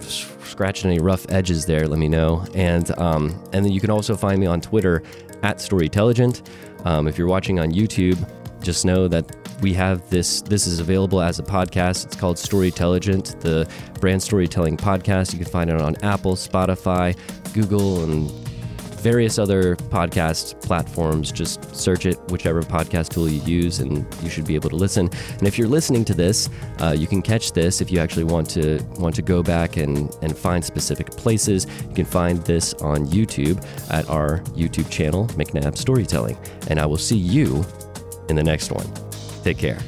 scratched 0.03 0.85
any 0.85 0.99
rough 0.99 1.25
edges 1.31 1.67
there, 1.67 1.87
let 1.89 1.99
me 1.99 2.09
know. 2.09 2.45
And 2.55 2.91
um, 2.99 3.43
and 3.53 3.65
then 3.65 3.73
you 3.73 3.81
can 3.81 3.91
also 3.91 4.17
find 4.17 4.39
me 4.39 4.47
on 4.47 4.61
Twitter 4.61 5.03
at 5.43 5.61
Storytelligent. 5.61 6.43
Um, 6.85 7.09
if 7.09 7.19
you're 7.19 7.29
watching 7.29 7.59
on 7.59 7.73
YouTube, 7.73 8.19
just 8.63 8.85
know 8.85 9.09
that 9.09 9.25
we 9.61 9.73
have 9.75 10.09
this 10.11 10.41
this 10.43 10.67
is 10.67 10.81
available 10.81 11.21
as 11.21 11.39
a 11.39 11.43
podcast. 11.43 12.07
It's 12.07 12.17
called 12.17 12.39
storytelligent 12.39 13.41
the 13.41 13.69
brand 14.01 14.23
storytelling 14.23 14.77
podcast. 14.77 15.33
You 15.33 15.39
can 15.39 15.49
find 15.49 15.71
it 15.71 15.81
on 15.81 15.97
apple 16.03 16.35
spotify 16.35 17.17
google 17.53 18.05
and 18.05 18.31
various 18.99 19.39
other 19.39 19.77
podcast 19.77 20.61
platforms. 20.63 21.33
Just 21.33 21.75
search 21.75 22.07
it, 22.07 22.19
whichever 22.31 22.63
podcast 22.63 23.11
tool 23.11 23.29
you 23.29 23.43
use, 23.43 23.81
and 23.81 24.07
you 24.23 24.31
should 24.31 24.47
be 24.47 24.55
able 24.55 24.71
to 24.71 24.77
listen. 24.77 25.09
And 25.39 25.47
if 25.47 25.59
you're 25.59 25.69
listening 25.69 26.05
to 26.07 26.15
this, 26.15 26.49
uh, 26.81 26.95
you 26.97 27.07
can 27.07 27.23
catch 27.23 27.53
this 27.53 27.81
if 27.81 27.91
you 27.91 27.99
actually 27.99 28.25
want 28.25 28.49
to 28.51 28.81
want 28.99 29.15
to 29.17 29.23
go 29.23 29.43
back 29.43 29.77
and 29.77 30.15
and 30.23 30.37
find 30.37 30.65
specific 30.65 31.11
places. 31.11 31.67
You 31.89 31.95
can 31.95 32.07
find 32.07 32.39
this 32.45 32.75
on 32.75 33.07
YouTube 33.07 33.65
at 33.91 34.09
our 34.09 34.41
YouTube 34.57 34.91
channel, 34.91 35.27
McNabb 35.29 35.77
Storytelling. 35.77 36.37
And 36.69 36.79
I 36.79 36.87
will 36.87 36.99
see 36.99 37.17
you 37.17 37.65
in 38.29 38.37
the 38.37 38.45
next 38.45 38.71
one. 38.71 38.87
Take 39.43 39.59
care. 39.59 39.79